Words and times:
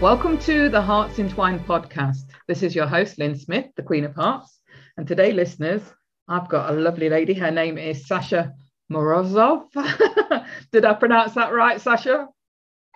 Welcome 0.00 0.38
to 0.38 0.68
the 0.68 0.80
Hearts 0.80 1.18
Entwined 1.18 1.66
podcast. 1.66 2.26
This 2.46 2.62
is 2.62 2.72
your 2.72 2.86
host, 2.86 3.18
Lynn 3.18 3.36
Smith, 3.36 3.66
the 3.74 3.82
Queen 3.82 4.04
of 4.04 4.14
Hearts. 4.14 4.60
And 4.96 5.08
today, 5.08 5.32
listeners, 5.32 5.82
I've 6.28 6.48
got 6.48 6.70
a 6.70 6.72
lovely 6.72 7.08
lady. 7.08 7.34
Her 7.34 7.50
name 7.50 7.76
is 7.78 8.06
Sasha 8.06 8.54
Morozov. 8.92 9.64
Did 10.72 10.84
I 10.84 10.94
pronounce 10.94 11.34
that 11.34 11.52
right, 11.52 11.80
Sasha? 11.80 12.28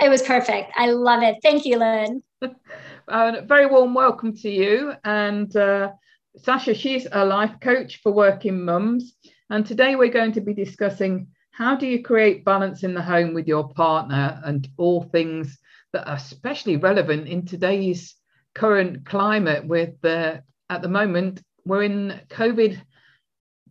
It 0.01 0.10
was 0.10 0.23
perfect. 0.23 0.70
I 0.77 0.93
love 0.93 1.24
it. 1.24 1.38
Thank 1.43 1.65
you, 1.65 1.79
Lynn. 1.79 2.23
uh, 3.09 3.32
very 3.46 3.66
warm 3.66 3.95
welcome 3.95 4.37
to 4.37 4.48
you. 4.48 4.93
And 5.02 5.55
uh, 5.57 5.91
Sasha, 6.37 6.73
she's 6.73 7.09
a 7.10 7.24
life 7.24 7.59
coach 7.60 8.01
for 8.01 8.12
working 8.12 8.65
mums. 8.65 9.15
And 9.51 9.66
today 9.66 9.96
we're 9.96 10.09
going 10.09 10.32
to 10.34 10.41
be 10.41 10.55
discussing 10.55 11.27
how 11.52 11.77
do 11.77 11.87
you 11.87 12.02
create 12.02 12.45
balance 12.45 12.83
in 12.83 12.95
the 12.95 13.02
home 13.02 13.34
with 13.34 13.47
your 13.47 13.69
partner 13.69 14.41
and 14.45 14.69
all 14.77 15.02
things 15.02 15.59
that 15.93 16.09
are 16.09 16.16
especially 16.16 16.77
relevant 16.77 17.29
in 17.29 17.47
today's 17.47 18.15
current 18.55 19.07
climate 19.07 19.66
with 19.66 20.01
the 20.02 20.43
at 20.68 20.82
the 20.82 20.88
moment 20.88 21.43
we're 21.65 21.82
in 21.82 22.21
covid 22.29 22.80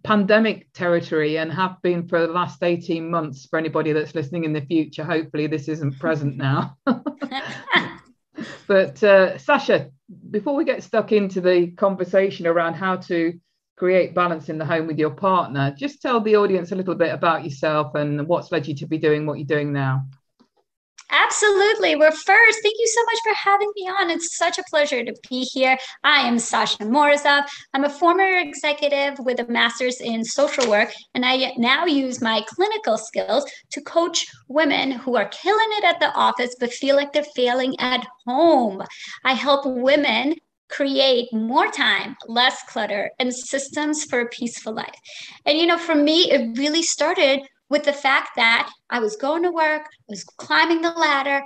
pandemic 0.03 0.71
territory 0.73 1.37
and 1.37 1.51
have 1.51 1.79
been 1.83 2.07
for 2.07 2.25
the 2.25 2.33
last 2.33 2.63
18 2.63 3.09
months 3.09 3.45
for 3.45 3.59
anybody 3.59 3.91
that's 3.93 4.15
listening 4.15 4.45
in 4.45 4.53
the 4.53 4.61
future. 4.61 5.03
Hopefully 5.03 5.45
this 5.45 5.67
isn't 5.67 5.99
present 5.99 6.37
now. 6.37 6.75
But 8.67 9.03
uh, 9.03 9.37
sasha 9.37 9.89
before 10.29 10.55
we 10.55 10.63
get 10.63 10.81
stuck 10.81 11.11
into 11.11 11.41
the 11.41 11.71
conversation 11.71 12.47
around 12.47 12.75
how 12.75 12.95
to 12.97 13.33
create 13.77 14.13
balance 14.13 14.49
in 14.49 14.57
the 14.57 14.65
home 14.65 14.87
with 14.87 14.99
your 14.99 15.09
partner 15.09 15.73
just 15.77 16.01
tell 16.01 16.19
the 16.21 16.35
audience 16.35 16.71
a 16.71 16.75
little 16.75 16.95
bit 16.95 17.13
about 17.13 17.43
yourself 17.43 17.95
and 17.95 18.27
what's 18.27 18.51
led 18.51 18.67
you 18.67 18.75
to 18.75 18.85
be 18.85 18.97
doing 18.97 19.25
what 19.25 19.37
you're 19.37 19.45
doing 19.45 19.73
now 19.73 20.05
Absolutely. 21.11 21.97
Well, 21.97 22.11
first, 22.11 22.59
thank 22.63 22.75
you 22.79 22.87
so 22.87 23.03
much 23.03 23.19
for 23.23 23.33
having 23.33 23.71
me 23.75 23.83
on. 23.83 24.09
It's 24.09 24.37
such 24.37 24.57
a 24.57 24.63
pleasure 24.69 25.03
to 25.03 25.13
be 25.29 25.41
here. 25.41 25.77
I 26.05 26.25
am 26.25 26.39
Sasha 26.39 26.77
Morozov. 26.77 27.43
I'm 27.73 27.83
a 27.83 27.89
former 27.89 28.37
executive 28.37 29.19
with 29.19 29.41
a 29.41 29.47
master's 29.47 29.99
in 29.99 30.23
social 30.23 30.69
work, 30.69 30.93
and 31.13 31.25
I 31.25 31.53
now 31.57 31.85
use 31.85 32.21
my 32.21 32.43
clinical 32.47 32.97
skills 32.97 33.45
to 33.71 33.81
coach 33.81 34.25
women 34.47 34.91
who 34.91 35.17
are 35.17 35.27
killing 35.27 35.67
it 35.71 35.83
at 35.83 35.99
the 35.99 36.13
office 36.13 36.55
but 36.59 36.71
feel 36.71 36.95
like 36.95 37.11
they're 37.11 37.23
failing 37.23 37.77
at 37.79 38.05
home. 38.25 38.81
I 39.25 39.33
help 39.33 39.65
women 39.65 40.35
create 40.71 41.31
more 41.33 41.69
time, 41.69 42.15
less 42.27 42.63
clutter, 42.63 43.11
and 43.19 43.33
systems 43.33 44.05
for 44.05 44.21
a 44.21 44.29
peaceful 44.29 44.73
life. 44.73 44.95
And, 45.45 45.57
you 45.57 45.67
know, 45.67 45.77
for 45.77 45.95
me, 45.95 46.31
it 46.31 46.57
really 46.57 46.83
started 46.83 47.41
with 47.69 47.83
the 47.83 47.93
fact 47.93 48.31
that 48.35 48.69
I 48.89 48.99
was 48.99 49.15
going 49.15 49.43
to 49.43 49.51
work, 49.51 49.83
I 49.85 50.09
was 50.09 50.23
climbing 50.23 50.81
the 50.81 50.91
ladder, 50.91 51.41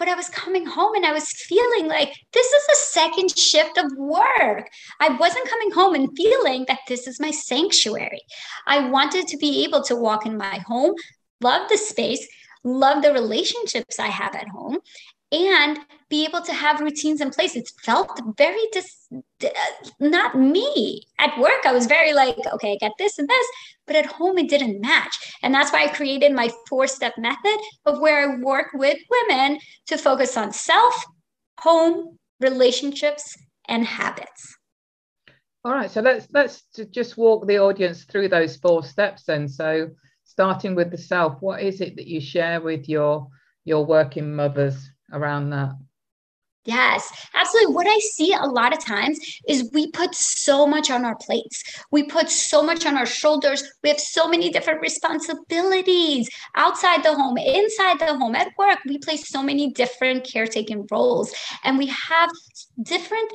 but 0.00 0.08
I 0.08 0.14
was 0.14 0.30
coming 0.30 0.64
home 0.64 0.94
and 0.94 1.04
I 1.04 1.12
was 1.12 1.30
feeling 1.30 1.86
like 1.86 2.14
this 2.32 2.46
is 2.46 2.64
a 2.72 2.76
second 2.76 3.38
shift 3.38 3.76
of 3.76 3.92
work. 3.96 4.68
I 4.98 5.10
wasn't 5.18 5.48
coming 5.48 5.70
home 5.70 5.94
and 5.94 6.08
feeling 6.16 6.64
that 6.68 6.80
this 6.88 7.06
is 7.06 7.20
my 7.20 7.30
sanctuary. 7.30 8.22
I 8.66 8.88
wanted 8.88 9.26
to 9.28 9.36
be 9.36 9.62
able 9.64 9.82
to 9.84 9.96
walk 9.96 10.24
in 10.24 10.38
my 10.38 10.58
home, 10.66 10.94
love 11.42 11.68
the 11.68 11.76
space, 11.76 12.26
love 12.64 13.02
the 13.02 13.12
relationships 13.12 13.98
I 13.98 14.06
have 14.08 14.34
at 14.34 14.48
home, 14.48 14.78
and 15.32 15.78
be 16.08 16.24
able 16.24 16.42
to 16.42 16.52
have 16.52 16.80
routines 16.80 17.20
in 17.20 17.30
place. 17.30 17.54
It 17.54 17.70
felt 17.82 18.20
very 18.36 18.66
dis, 18.72 19.06
uh, 19.12 19.48
not 20.00 20.36
me. 20.36 21.04
At 21.18 21.38
work, 21.38 21.64
I 21.64 21.72
was 21.72 21.86
very 21.86 22.12
like, 22.12 22.36
okay, 22.54 22.72
I 22.72 22.76
get 22.76 22.92
this 22.98 23.18
and 23.18 23.28
this, 23.28 23.46
but 23.86 23.96
at 23.96 24.06
home, 24.06 24.38
it 24.38 24.48
didn't 24.48 24.80
match. 24.80 25.34
And 25.42 25.54
that's 25.54 25.72
why 25.72 25.84
I 25.84 25.88
created 25.88 26.32
my 26.32 26.50
four 26.68 26.86
step 26.86 27.14
method 27.16 27.58
of 27.86 28.00
where 28.00 28.32
I 28.32 28.36
work 28.36 28.68
with 28.74 28.98
women 29.10 29.60
to 29.86 29.96
focus 29.96 30.36
on 30.36 30.52
self, 30.52 31.04
home, 31.60 32.18
relationships, 32.40 33.36
and 33.68 33.84
habits. 33.84 34.56
All 35.64 35.72
right, 35.72 35.90
so 35.90 36.00
let's 36.00 36.26
let's 36.32 36.62
just 36.90 37.18
walk 37.18 37.46
the 37.46 37.58
audience 37.58 38.04
through 38.04 38.28
those 38.28 38.56
four 38.56 38.82
steps 38.82 39.24
then. 39.24 39.46
So 39.46 39.90
starting 40.24 40.74
with 40.74 40.90
the 40.90 40.98
self, 40.98 41.36
what 41.40 41.62
is 41.62 41.82
it 41.82 41.96
that 41.96 42.06
you 42.06 42.20
share 42.20 42.60
with 42.62 42.88
your 42.88 43.28
your 43.64 43.84
working 43.84 44.34
mothers 44.34 44.89
around 45.12 45.50
that? 45.50 45.76
Yes, 46.66 47.10
absolutely. 47.34 47.74
What 47.74 47.86
I 47.86 47.98
see 47.98 48.34
a 48.34 48.44
lot 48.44 48.76
of 48.76 48.84
times 48.84 49.18
is 49.48 49.70
we 49.72 49.90
put 49.92 50.14
so 50.14 50.66
much 50.66 50.90
on 50.90 51.06
our 51.06 51.16
plates. 51.16 51.62
We 51.90 52.02
put 52.02 52.28
so 52.28 52.62
much 52.62 52.84
on 52.84 52.98
our 52.98 53.06
shoulders. 53.06 53.64
We 53.82 53.88
have 53.88 53.98
so 53.98 54.28
many 54.28 54.50
different 54.50 54.82
responsibilities 54.82 56.28
outside 56.54 57.02
the 57.02 57.14
home, 57.14 57.38
inside 57.38 57.98
the 57.98 58.14
home, 58.14 58.36
at 58.36 58.52
work. 58.58 58.78
We 58.86 58.98
play 58.98 59.16
so 59.16 59.42
many 59.42 59.72
different 59.72 60.24
caretaking 60.30 60.86
roles, 60.90 61.32
and 61.64 61.78
we 61.78 61.86
have 61.86 62.30
different 62.82 63.32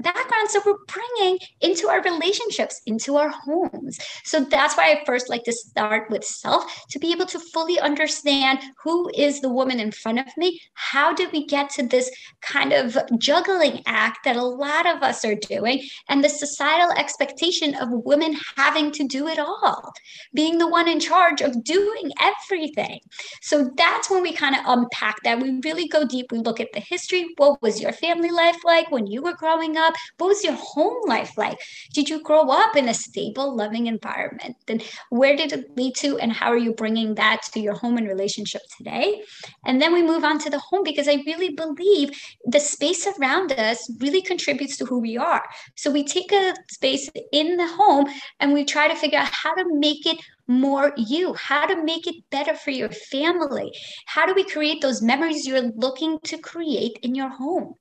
backgrounds 0.00 0.52
that 0.52 0.62
we're 0.64 0.76
bringing 0.86 1.38
into 1.60 1.88
our 1.88 2.02
relationships, 2.02 2.80
into 2.86 3.16
our 3.16 3.28
homes. 3.28 3.98
So 4.24 4.40
that's 4.40 4.76
why 4.76 4.90
I 4.90 5.04
first 5.04 5.28
like 5.28 5.44
to 5.44 5.52
start 5.52 6.10
with 6.10 6.24
self 6.24 6.86
to 6.88 6.98
be 6.98 7.12
able 7.12 7.26
to 7.26 7.38
fully 7.38 7.78
understand 7.78 8.60
who 8.82 9.10
is 9.14 9.40
the 9.40 9.48
woman 9.48 9.80
in 9.80 9.92
front 9.92 10.18
of 10.18 10.26
me. 10.36 10.60
How 10.74 11.12
did 11.12 11.32
we 11.32 11.46
get 11.46 11.70
to 11.70 11.86
this 11.86 12.10
kind 12.40 12.72
of 12.72 12.96
juggling 13.18 13.82
act 13.86 14.24
that 14.24 14.36
a 14.36 14.42
lot 14.42 14.86
of 14.86 15.02
us 15.02 15.24
are 15.24 15.34
doing, 15.34 15.82
and 16.08 16.24
the 16.24 16.28
societal 16.28 16.90
expectation 16.92 17.74
of 17.76 17.88
women 17.90 18.36
having 18.56 18.90
to 18.92 19.06
do 19.06 19.28
it 19.28 19.38
all, 19.38 19.92
being 20.34 20.58
the 20.58 20.68
one 20.68 20.88
in 20.88 21.00
charge 21.00 21.40
of 21.42 21.62
doing 21.64 22.12
everything. 22.20 23.00
So 23.42 23.70
that's 23.76 24.10
when 24.10 24.22
we 24.22 24.32
kind 24.32 24.56
of 24.56 24.62
unpack 24.66 25.22
that. 25.24 25.40
We 25.40 25.60
really 25.64 25.88
go 25.88 26.06
deep. 26.06 26.32
We 26.32 26.38
look 26.38 26.60
at 26.60 26.72
the 26.72 26.80
history. 26.80 27.34
What 27.36 27.60
was 27.62 27.80
your 27.80 27.92
family 27.92 28.30
life 28.30 28.64
like 28.64 28.90
when 28.90 29.06
you 29.06 29.22
were 29.22 29.34
growing 29.34 29.59
growing 29.60 29.76
up? 29.76 29.94
What 30.18 30.28
was 30.28 30.44
your 30.44 30.54
home 30.54 30.96
life 31.06 31.36
like? 31.36 31.58
Did 31.92 32.08
you 32.08 32.22
grow 32.22 32.48
up 32.48 32.76
in 32.76 32.88
a 32.88 32.94
stable, 32.94 33.54
loving 33.54 33.86
environment? 33.86 34.56
Then 34.66 34.80
where 35.10 35.36
did 35.36 35.52
it 35.52 35.76
lead 35.76 35.94
to, 35.96 36.18
and 36.18 36.32
how 36.32 36.50
are 36.50 36.58
you 36.58 36.72
bringing 36.72 37.14
that 37.16 37.42
to 37.52 37.60
your 37.60 37.74
home 37.74 37.96
and 37.98 38.08
relationship 38.08 38.62
today? 38.76 39.22
And 39.66 39.80
then 39.80 39.92
we 39.92 40.02
move 40.02 40.24
on 40.24 40.38
to 40.40 40.50
the 40.50 40.58
home 40.58 40.82
because 40.82 41.08
I 41.08 41.22
really 41.26 41.50
believe 41.50 42.10
the 42.46 42.60
space 42.60 43.06
around 43.06 43.52
us 43.52 43.90
really 44.00 44.22
contributes 44.22 44.76
to 44.78 44.86
who 44.86 44.98
we 44.98 45.18
are. 45.18 45.44
So 45.76 45.90
we 45.90 46.04
take 46.04 46.32
a 46.32 46.54
space 46.70 47.10
in 47.32 47.56
the 47.56 47.68
home 47.68 48.06
and 48.38 48.52
we 48.52 48.64
try 48.64 48.88
to 48.88 48.94
figure 48.94 49.18
out 49.18 49.30
how 49.30 49.54
to 49.54 49.64
make 49.78 50.06
it 50.06 50.18
more 50.48 50.92
you, 50.96 51.34
how 51.34 51.66
to 51.66 51.84
make 51.84 52.06
it 52.06 52.16
better 52.30 52.54
for 52.54 52.70
your 52.70 52.90
family. 52.90 53.72
How 54.06 54.26
do 54.26 54.34
we 54.34 54.42
create 54.42 54.80
those 54.80 55.02
memories 55.02 55.46
you're 55.46 55.70
looking 55.76 56.18
to 56.24 56.38
create 56.38 56.98
in 57.02 57.14
your 57.14 57.28
home? 57.28 57.74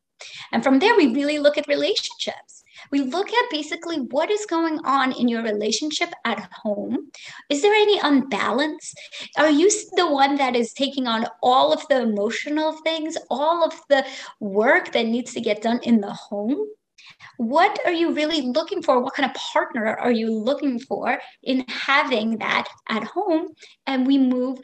And 0.52 0.63
from 0.63 0.80
there, 0.80 0.96
we 0.96 1.13
really 1.13 1.40
look 1.40 1.57
at 1.57 1.68
relationships. 1.68 2.63
We 2.91 3.02
look 3.02 3.28
at 3.28 3.52
basically 3.52 3.97
what 3.97 4.31
is 4.31 4.46
going 4.46 4.80
on 4.85 5.12
in 5.13 5.28
your 5.28 5.44
relationship 5.44 6.09
at 6.25 6.50
home. 6.53 7.12
Is 7.50 7.62
there 7.62 7.74
any 7.74 8.00
unbalance? 8.00 8.94
Are 9.38 9.50
you 9.50 9.69
the 9.96 10.09
one 10.09 10.38
that 10.38 10.56
is 10.56 10.74
taking 10.74 11.07
on 11.07 11.28
all 11.44 11.74
of 11.74 11.85
the 11.90 12.02
emotional 12.02 12.74
things, 12.84 13.18
all 13.30 13.63
of 13.63 13.74
the 13.89 14.06
work 14.39 14.94
that 14.94 15.06
needs 15.06 15.33
to 15.33 15.42
get 15.42 15.62
done 15.62 15.80
in 15.83 16.01
the 16.01 16.13
home? 16.13 16.66
What 17.38 17.79
are 17.85 17.91
you 17.91 18.13
really 18.13 18.41
looking 18.41 18.81
for? 18.81 19.01
What 19.01 19.13
kind 19.13 19.29
of 19.29 19.35
partner 19.35 19.95
are 19.97 20.11
you 20.11 20.31
looking 20.31 20.79
for 20.79 21.19
in 21.44 21.63
having 21.67 22.38
that 22.39 22.67
at 22.89 23.03
home? 23.03 23.47
And 23.88 24.06
we 24.06 24.17
move 24.17 24.59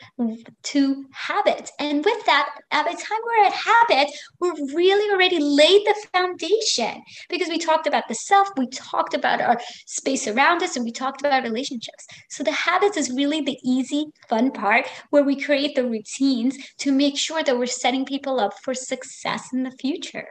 to 0.64 1.06
habits. 1.14 1.72
And 1.80 2.04
with 2.04 2.26
that, 2.26 2.50
by 2.72 2.84
the 2.84 2.90
time 2.90 3.20
we're 3.26 3.46
at 3.46 3.54
habits, 3.54 4.20
we're 4.40 4.76
really 4.76 5.12
already 5.12 5.40
laid 5.40 5.86
the 5.86 5.96
foundation 6.14 7.02
because 7.30 7.50
we 7.50 7.58
talked 7.58 7.88
about 7.88 8.08
the 8.08 8.16
self, 8.16 8.50
we 8.58 8.68
talked 8.68 9.14
about 9.14 9.42
our 9.42 9.60
space 9.86 10.28
around 10.28 10.62
us, 10.64 10.76
and 10.76 10.86
we 10.86 10.92
talked 10.92 11.22
about 11.22 11.44
relationships. 11.44 12.08
So 12.30 12.44
the 12.44 12.52
habits 12.52 12.98
is 12.98 13.12
really 13.12 13.42
the 13.42 13.58
easy, 13.64 14.08
fun 14.30 14.52
part 14.52 14.88
where 15.10 15.24
we 15.24 15.40
create 15.40 15.76
the 15.76 15.88
routines 15.88 16.58
to 16.80 16.92
make 16.92 17.18
sure 17.18 17.44
that 17.44 17.58
we're 17.58 17.66
setting 17.68 18.06
people 18.06 18.40
up 18.40 18.54
for 18.64 18.74
success 18.74 19.50
in 19.54 19.64
the 19.64 19.72
future. 19.72 20.28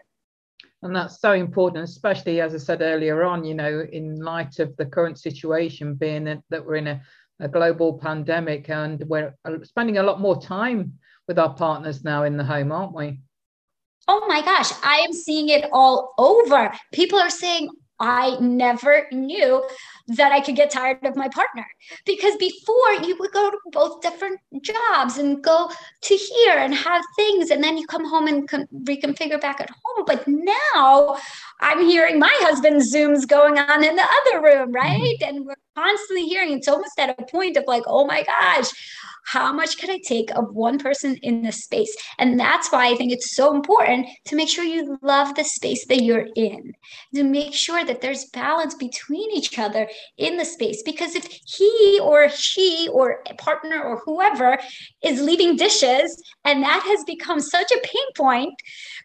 And 0.85 0.95
that's 0.95 1.19
so 1.19 1.33
important, 1.33 1.83
especially 1.85 2.43
as 2.43 2.55
I 2.55 2.59
said 2.59 2.83
earlier 2.83 3.25
on, 3.25 3.43
you 3.43 3.55
know, 3.55 3.87
in 3.91 4.21
light 4.21 4.59
of 4.59 4.77
the 4.77 4.85
current 4.85 5.19
situation 5.19 5.95
being 5.95 6.25
that 6.25 6.65
we're 6.65 6.77
in 6.77 6.89
a, 6.89 7.01
a 7.41 7.49
global 7.49 7.99
pandemic 7.99 8.69
and 8.69 9.03
we're 9.07 9.35
uh, 9.47 9.53
spending 9.63 9.97
a 9.97 10.03
lot 10.03 10.21
more 10.21 10.39
time 10.39 10.93
with 11.27 11.39
our 11.39 11.55
partners 11.55 12.05
now 12.05 12.25
in 12.25 12.37
the 12.37 12.45
home, 12.45 12.71
aren't 12.71 12.95
we? 12.95 13.19
Oh 14.09 14.27
my 14.29 14.43
gosh, 14.43 14.73
I 14.83 14.97
am 14.97 15.15
seeing 15.15 15.49
it 15.49 15.65
all 15.73 16.13
over. 16.19 16.71
People 16.93 17.19
are 17.19 17.31
saying, 17.31 17.71
I 18.01 18.37
never 18.41 19.07
knew 19.13 19.65
that 20.09 20.33
I 20.33 20.41
could 20.41 20.57
get 20.57 20.71
tired 20.71 21.05
of 21.05 21.17
my 21.17 21.29
partner 21.29 21.67
because 22.05 22.37
before 22.37 22.93
you 23.03 23.17
would 23.19 23.33
go 23.33 23.51
to 23.51 23.59
both 23.73 24.03
different 24.03 24.41
jobs 24.61 25.19
and 25.19 25.43
go 25.43 25.71
to 26.03 26.15
here 26.15 26.59
and 26.59 26.75
have 26.75 27.03
things, 27.17 27.51
and 27.51 27.63
then 27.63 27.79
you 27.79 27.87
come 27.87 28.05
home 28.05 28.27
and 28.27 28.49
con- 28.49 28.69
reconfigure 28.85 29.41
back 29.41 29.61
at 29.61 29.71
home. 29.71 30.05
But 30.07 30.27
now 30.27 31.17
I'm 31.61 31.87
hearing 31.87 32.19
my 32.19 32.35
husband's 32.41 32.93
Zooms 32.93 33.29
going 33.29 33.59
on 33.59 33.85
in 33.85 33.97
the 33.97 34.03
other 34.03 34.43
room, 34.43 34.73
right? 34.73 35.17
Mm-hmm. 35.21 35.37
And 35.37 35.47
we're 35.47 35.55
constantly 35.77 36.27
hearing 36.27 36.53
it's 36.53 36.69
almost 36.69 36.99
at 36.99 37.19
a 37.19 37.25
point 37.27 37.57
of 37.57 37.65
like, 37.67 37.85
oh 37.87 38.05
my 38.05 38.25
gosh, 38.25 38.71
how 39.25 39.53
much 39.53 39.79
can 39.79 39.91
I 39.91 39.99
take 39.99 40.31
of 40.37 40.55
one 40.55 40.79
person 40.79 41.17
in 41.23 41.43
this 41.43 41.65
space? 41.65 41.95
And 42.19 42.39
that's 42.39 42.71
why 42.71 42.89
I 42.89 42.95
think 42.95 43.13
it's 43.13 43.35
so 43.35 43.55
important 43.55 44.07
to 44.27 44.37
make 44.37 44.49
sure 44.49 44.65
you 44.65 44.99
love 45.03 45.35
the 45.35 45.45
space 45.45 45.87
that 45.87 46.03
you're 46.03 46.29
in, 46.37 46.75
to 47.15 47.25
make 47.25 47.55
sure 47.55 47.85
that 47.85 48.01
there's 48.01 48.27
balance 48.27 48.75
between 48.75 49.31
each 49.33 49.59
other 49.59 49.89
in 50.19 50.37
the 50.37 50.45
space. 50.45 50.83
Because 50.83 51.15
if 51.15 51.27
he 51.27 51.99
or 52.03 52.29
she 52.29 52.89
or 52.93 53.23
partner 53.39 53.83
or 53.83 53.99
whoever 54.05 54.59
is 55.03 55.21
leaving 55.21 55.57
dishes 55.57 56.23
and 56.45 56.63
that 56.63 56.83
has 56.87 57.05
become 57.05 57.41
such 57.41 57.71
a 57.73 57.81
pain 57.83 58.13
point 58.17 58.55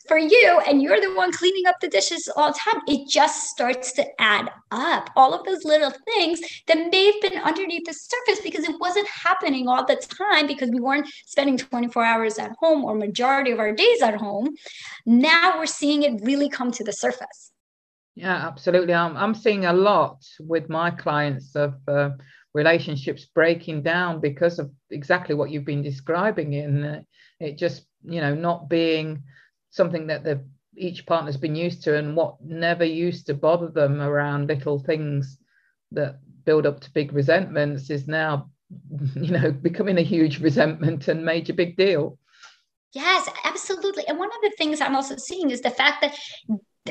for 0.10 0.18
you 0.18 0.60
and 0.68 0.82
you're 0.82 1.00
the 1.00 1.14
one 1.14 1.32
cleaning 1.32 1.68
up 1.68 1.80
the 1.80 1.88
dishes 1.88 2.28
all 2.36 2.52
the 2.52 2.60
time, 2.60 2.82
it 2.88 3.08
just 3.08 3.48
starts 3.48 3.92
to 3.94 4.06
add 4.20 4.50
up. 4.72 5.12
All 5.16 5.36
of 5.36 5.46
those 5.46 5.64
little 5.64 5.94
things 6.06 6.42
that 6.68 6.92
may 6.92 7.06
have 7.12 7.22
been 7.22 7.40
underneath 7.42 7.86
the 7.86 7.94
surface 7.94 8.44
because 8.44 8.68
it 8.68 8.76
wasn't 8.80 9.08
happening 9.08 9.68
all 9.68 9.86
the 9.86 9.96
time 9.96 10.48
because 10.48 10.72
we 10.72 10.80
weren't 10.80 11.08
spending 11.28 11.58
24 11.58 12.04
hours 12.04 12.40
at 12.40 12.52
home 12.60 12.84
or 12.84 12.96
majority 12.96 13.52
of 13.52 13.60
our 13.60 13.72
days 13.72 14.02
at 14.02 14.16
home. 14.16 14.56
Now 15.06 15.60
we're 15.60 15.68
seeing 15.68 16.02
it 16.02 16.22
really 16.24 16.50
come 16.50 16.72
to 16.72 16.84
the 16.84 16.92
surface. 16.92 17.52
Yeah, 18.16 18.48
absolutely. 18.48 18.96
I'm, 18.96 19.16
I'm 19.16 19.36
seeing 19.36 19.66
a 19.66 19.74
lot 19.74 20.26
with 20.40 20.70
my 20.70 20.90
clients 20.90 21.56
of 21.56 21.76
uh, 21.88 22.10
relationships 22.56 23.28
breaking 23.36 23.84
down 23.84 24.20
because 24.20 24.58
of 24.58 24.72
exactly 24.90 25.36
what 25.36 25.52
you've 25.52 25.66
been 25.66 25.84
describing 25.84 26.54
in 26.54 26.84
uh, 26.84 27.02
it 27.40 27.58
just, 27.58 27.86
you 28.04 28.20
know, 28.20 28.34
not 28.34 28.70
being 28.70 29.24
something 29.70 30.08
that 30.08 30.24
the 30.24 30.44
each 30.76 31.06
partner's 31.06 31.38
been 31.38 31.56
used 31.56 31.84
to 31.84 31.98
and 31.98 32.16
what 32.16 32.36
never 32.42 32.86
used 32.86 33.26
to 33.26 33.34
bother 33.34 33.70
them 33.70 34.02
around 34.02 34.48
little 34.48 34.80
things 34.80 35.38
that 35.92 36.20
build 36.46 36.66
up 36.66 36.80
to 36.80 36.92
big 36.92 37.12
resentments 37.12 37.90
is 37.90 38.08
now 38.08 38.50
you 39.16 39.32
know 39.32 39.52
becoming 39.52 39.98
a 39.98 40.04
huge 40.04 40.40
resentment 40.40 41.08
and 41.08 41.26
major 41.26 41.54
big 41.54 41.76
deal. 41.76 42.18
Yes 42.94 43.30
absolutely. 43.44 44.08
And 44.08 44.18
one 44.18 44.30
of 44.30 44.42
the 44.42 44.54
things 44.58 44.82
i'm 44.82 44.96
also 44.96 45.18
seeing 45.18 45.50
is 45.50 45.62
the 45.62 45.72
fact 45.72 46.02
that 46.02 46.16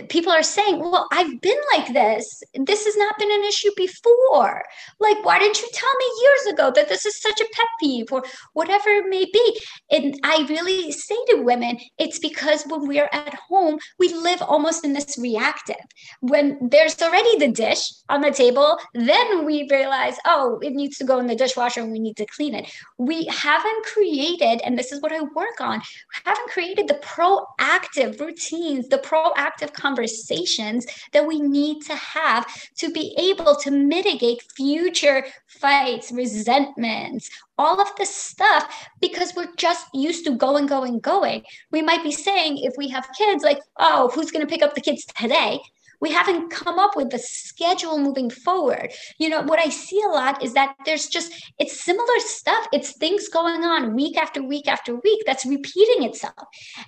people 0.08 0.32
are 0.32 0.42
saying, 0.42 0.78
well, 0.78 1.08
I've 1.12 1.40
been 1.40 1.58
like 1.74 1.92
this. 1.92 2.42
This 2.54 2.84
has 2.84 2.96
not 2.96 3.18
been 3.18 3.32
an 3.32 3.44
issue 3.44 3.70
before. 3.76 4.64
Like, 5.00 5.24
why 5.24 5.38
didn't 5.38 5.60
you 5.60 5.68
tell 5.72 5.90
me 5.98 6.22
years 6.22 6.54
ago 6.54 6.72
that 6.74 6.88
this 6.88 7.06
is 7.06 7.20
such 7.20 7.40
a 7.40 7.48
pet 7.52 7.66
peeve 7.80 8.12
or 8.12 8.22
whatever 8.52 8.88
it 8.90 9.08
may 9.08 9.24
be? 9.24 9.60
And 9.90 10.18
I 10.22 10.46
really 10.48 10.92
say 10.92 11.16
to 11.28 11.42
women, 11.42 11.78
it's 11.98 12.18
because 12.18 12.64
when 12.66 12.86
we're 12.86 13.08
at 13.12 13.34
home, 13.48 13.78
we 13.98 14.12
live 14.14 14.42
almost 14.42 14.84
in 14.84 14.92
this 14.92 15.18
reactive. 15.18 15.76
When 16.20 16.68
there's 16.70 17.00
already 17.02 17.38
the 17.38 17.48
dish 17.48 17.90
on 18.08 18.20
the 18.20 18.30
table, 18.30 18.78
then 18.94 19.44
we 19.44 19.68
realize, 19.70 20.16
oh, 20.24 20.58
it 20.62 20.74
needs 20.74 20.98
to 20.98 21.04
go 21.04 21.18
in 21.18 21.26
the 21.26 21.34
dishwasher 21.34 21.80
and 21.80 21.92
we 21.92 21.98
need 21.98 22.16
to 22.18 22.26
clean 22.26 22.54
it. 22.54 22.70
We 22.98 23.24
haven't 23.26 23.86
created, 23.86 24.60
and 24.64 24.78
this 24.78 24.92
is 24.92 25.00
what 25.00 25.12
I 25.12 25.22
work 25.22 25.60
on, 25.60 25.82
haven't 26.24 26.50
created 26.50 26.88
the 26.88 26.94
proactive 26.94 28.20
routines, 28.20 28.88
the 28.88 28.98
proactive 28.98 29.72
conversations 29.78 30.86
that 31.12 31.26
we 31.26 31.40
need 31.40 31.82
to 31.86 31.94
have 31.94 32.46
to 32.76 32.90
be 32.90 33.14
able 33.18 33.54
to 33.56 33.70
mitigate 33.70 34.42
future 34.56 35.24
fights, 35.46 36.12
resentments, 36.12 37.30
all 37.56 37.80
of 37.80 37.88
this 37.96 38.14
stuff 38.14 38.88
because 39.00 39.34
we're 39.34 39.54
just 39.56 39.86
used 39.94 40.24
to 40.24 40.36
going, 40.36 40.66
going, 40.66 41.00
going. 41.00 41.42
We 41.70 41.82
might 41.82 42.02
be 42.02 42.12
saying, 42.12 42.58
if 42.58 42.74
we 42.76 42.88
have 42.88 43.08
kids, 43.16 43.42
like, 43.42 43.60
oh, 43.78 44.10
who's 44.14 44.30
going 44.30 44.46
to 44.46 44.50
pick 44.52 44.62
up 44.62 44.74
the 44.74 44.80
kids 44.80 45.04
today? 45.06 45.60
We 46.00 46.12
haven't 46.12 46.50
come 46.50 46.78
up 46.78 46.96
with 46.96 47.10
the 47.10 47.18
schedule 47.18 47.98
moving 47.98 48.30
forward. 48.30 48.92
You 49.18 49.28
know 49.28 49.42
what 49.42 49.58
i 49.58 49.68
see 49.68 50.00
a 50.02 50.08
lot 50.08 50.42
is 50.42 50.54
that 50.54 50.74
there's 50.84 51.06
just 51.06 51.32
it's 51.58 51.80
similar 51.80 52.18
stuff. 52.18 52.66
It's 52.72 52.96
things 52.96 53.28
going 53.28 53.64
on 53.64 53.94
week 53.94 54.16
after 54.16 54.42
week 54.42 54.68
after 54.68 54.94
week 54.94 55.22
that's 55.26 55.46
repeating 55.46 56.04
itself. 56.04 56.34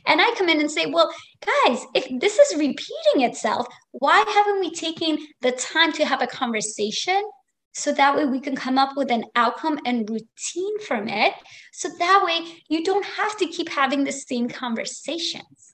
And 0.07 0.21
i 0.21 0.35
come 0.37 0.49
in 0.49 0.61
and 0.61 0.71
say 0.71 0.87
well 0.87 1.13
guys 1.45 1.85
if 1.95 2.21
this 2.21 2.39
is 2.39 2.59
repeating 2.59 3.23
itself 3.23 3.67
why 3.93 4.25
haven't 4.35 4.61
we 4.61 4.71
taken 4.73 5.19
the 5.43 5.53
time 5.53 5.93
to 5.93 6.05
have 6.05 6.23
a 6.23 6.27
conversation 6.27 7.23
so 7.73 7.93
that 7.93 8.17
way 8.17 8.27
we 8.27 8.41
can 8.41 8.57
come 8.57 8.79
up 8.79 8.97
with 8.97 9.11
an 9.13 9.25
outcome 9.37 9.79
and 9.87 10.09
routine 10.11 10.81
from 10.81 11.09
it? 11.09 11.35
So 11.73 11.89
that 11.99 12.25
way 12.25 12.63
you 12.69 12.83
don't 12.85 13.05
have 13.05 13.37
to 13.39 13.47
keep 13.47 13.69
having 13.69 14.05
the 14.05 14.13
same 14.13 14.49
conversations 14.49 15.71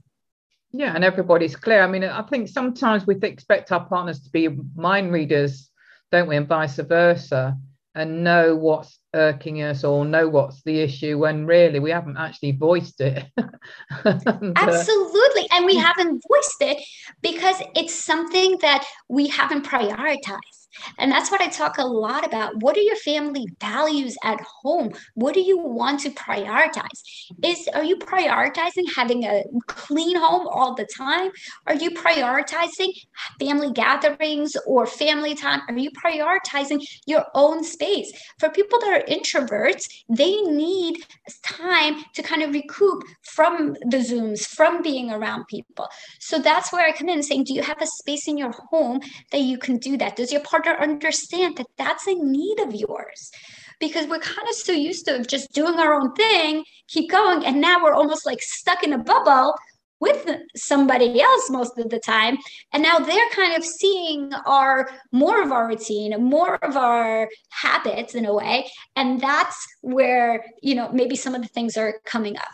yeah, 0.72 0.92
and 0.94 1.04
everybody's 1.04 1.56
clear. 1.56 1.82
I 1.82 1.86
mean, 1.86 2.04
I 2.04 2.22
think 2.22 2.48
sometimes 2.48 3.06
we 3.06 3.16
expect 3.16 3.72
our 3.72 3.84
partners 3.84 4.20
to 4.22 4.30
be 4.30 4.48
mind 4.74 5.12
readers, 5.12 5.70
don't 6.12 6.28
we, 6.28 6.36
and 6.36 6.48
vice 6.48 6.76
versa, 6.76 7.56
and 7.94 8.24
know 8.24 8.56
what's 8.56 8.98
irking 9.16 9.62
us 9.62 9.82
or 9.82 10.04
know 10.04 10.28
what's 10.28 10.62
the 10.62 10.80
issue 10.80 11.18
when 11.18 11.46
really 11.46 11.80
we 11.80 11.90
haven't 11.90 12.16
actually 12.16 12.52
voiced 12.52 13.00
it. 13.00 13.24
and, 13.36 14.28
uh, 14.28 14.52
Absolutely. 14.56 15.48
And 15.52 15.64
we 15.64 15.76
haven't 15.76 16.22
voiced 16.28 16.62
it 16.62 16.82
because 17.22 17.56
it's 17.74 17.94
something 17.94 18.58
that 18.60 18.84
we 19.08 19.26
haven't 19.28 19.64
prioritized. 19.64 20.66
And 20.98 21.10
that's 21.10 21.30
what 21.30 21.40
I 21.40 21.48
talk 21.48 21.78
a 21.78 21.86
lot 21.86 22.26
about. 22.26 22.60
What 22.62 22.76
are 22.76 22.80
your 22.80 22.96
family 22.96 23.46
values 23.60 24.16
at 24.22 24.40
home? 24.40 24.92
What 25.14 25.34
do 25.34 25.40
you 25.40 25.58
want 25.58 26.00
to 26.00 26.10
prioritize? 26.10 27.00
Is 27.44 27.68
are 27.74 27.84
you 27.84 27.96
prioritizing 27.96 28.84
having 28.94 29.24
a 29.24 29.44
clean 29.66 30.16
home 30.16 30.46
all 30.48 30.74
the 30.74 30.86
time? 30.96 31.30
Are 31.66 31.74
you 31.74 31.90
prioritizing 31.90 32.92
family 33.40 33.72
gatherings 33.72 34.56
or 34.66 34.86
family 34.86 35.34
time? 35.34 35.62
Are 35.68 35.78
you 35.78 35.90
prioritizing 35.90 36.80
your 37.06 37.24
own 37.34 37.64
space? 37.64 38.12
For 38.38 38.48
people 38.50 38.78
that 38.80 39.02
are 39.02 39.04
introverts, 39.06 39.88
they 40.08 40.40
need 40.42 41.04
time 41.42 42.02
to 42.14 42.22
kind 42.22 42.42
of 42.42 42.52
recoup 42.52 43.02
from 43.22 43.74
the 43.88 43.98
Zooms, 43.98 44.46
from 44.46 44.82
being 44.82 45.10
around 45.10 45.46
people. 45.48 45.88
So 46.20 46.38
that's 46.38 46.72
where 46.72 46.86
I 46.86 46.92
come 46.92 47.08
in 47.08 47.22
saying, 47.22 47.44
do 47.44 47.54
you 47.54 47.62
have 47.62 47.80
a 47.80 47.86
space 47.86 48.28
in 48.28 48.38
your 48.38 48.52
home 48.70 49.00
that 49.32 49.40
you 49.40 49.58
can 49.58 49.78
do 49.78 49.96
that? 49.98 50.16
Does 50.16 50.32
your 50.32 50.42
partner 50.42 50.76
understand 50.80 51.56
that 51.56 51.66
that's 51.76 52.06
a 52.06 52.14
need 52.14 52.60
of 52.60 52.74
yours 52.74 53.30
because 53.78 54.06
we're 54.06 54.18
kind 54.20 54.48
of 54.48 54.54
so 54.54 54.72
used 54.72 55.06
to 55.06 55.22
just 55.24 55.52
doing 55.52 55.78
our 55.78 55.94
own 55.94 56.12
thing, 56.14 56.64
keep 56.88 57.10
going. 57.10 57.44
And 57.44 57.60
now 57.60 57.82
we're 57.82 57.92
almost 57.92 58.26
like 58.26 58.40
stuck 58.40 58.82
in 58.82 58.92
a 58.92 58.98
bubble 58.98 59.54
with 60.00 60.26
somebody 60.54 61.20
else 61.20 61.50
most 61.50 61.78
of 61.78 61.90
the 61.90 61.98
time. 61.98 62.36
And 62.72 62.82
now 62.82 62.98
they're 62.98 63.30
kind 63.30 63.54
of 63.56 63.64
seeing 63.64 64.32
our 64.46 64.88
more 65.12 65.42
of 65.42 65.52
our 65.52 65.68
routine, 65.68 66.22
more 66.22 66.56
of 66.56 66.76
our 66.76 67.28
habits 67.50 68.14
in 68.14 68.26
a 68.26 68.34
way. 68.34 68.70
And 68.94 69.20
that's 69.20 69.66
where, 69.80 70.44
you 70.62 70.74
know, 70.74 70.90
maybe 70.92 71.16
some 71.16 71.34
of 71.34 71.42
the 71.42 71.48
things 71.48 71.76
are 71.76 71.94
coming 72.04 72.36
up. 72.36 72.48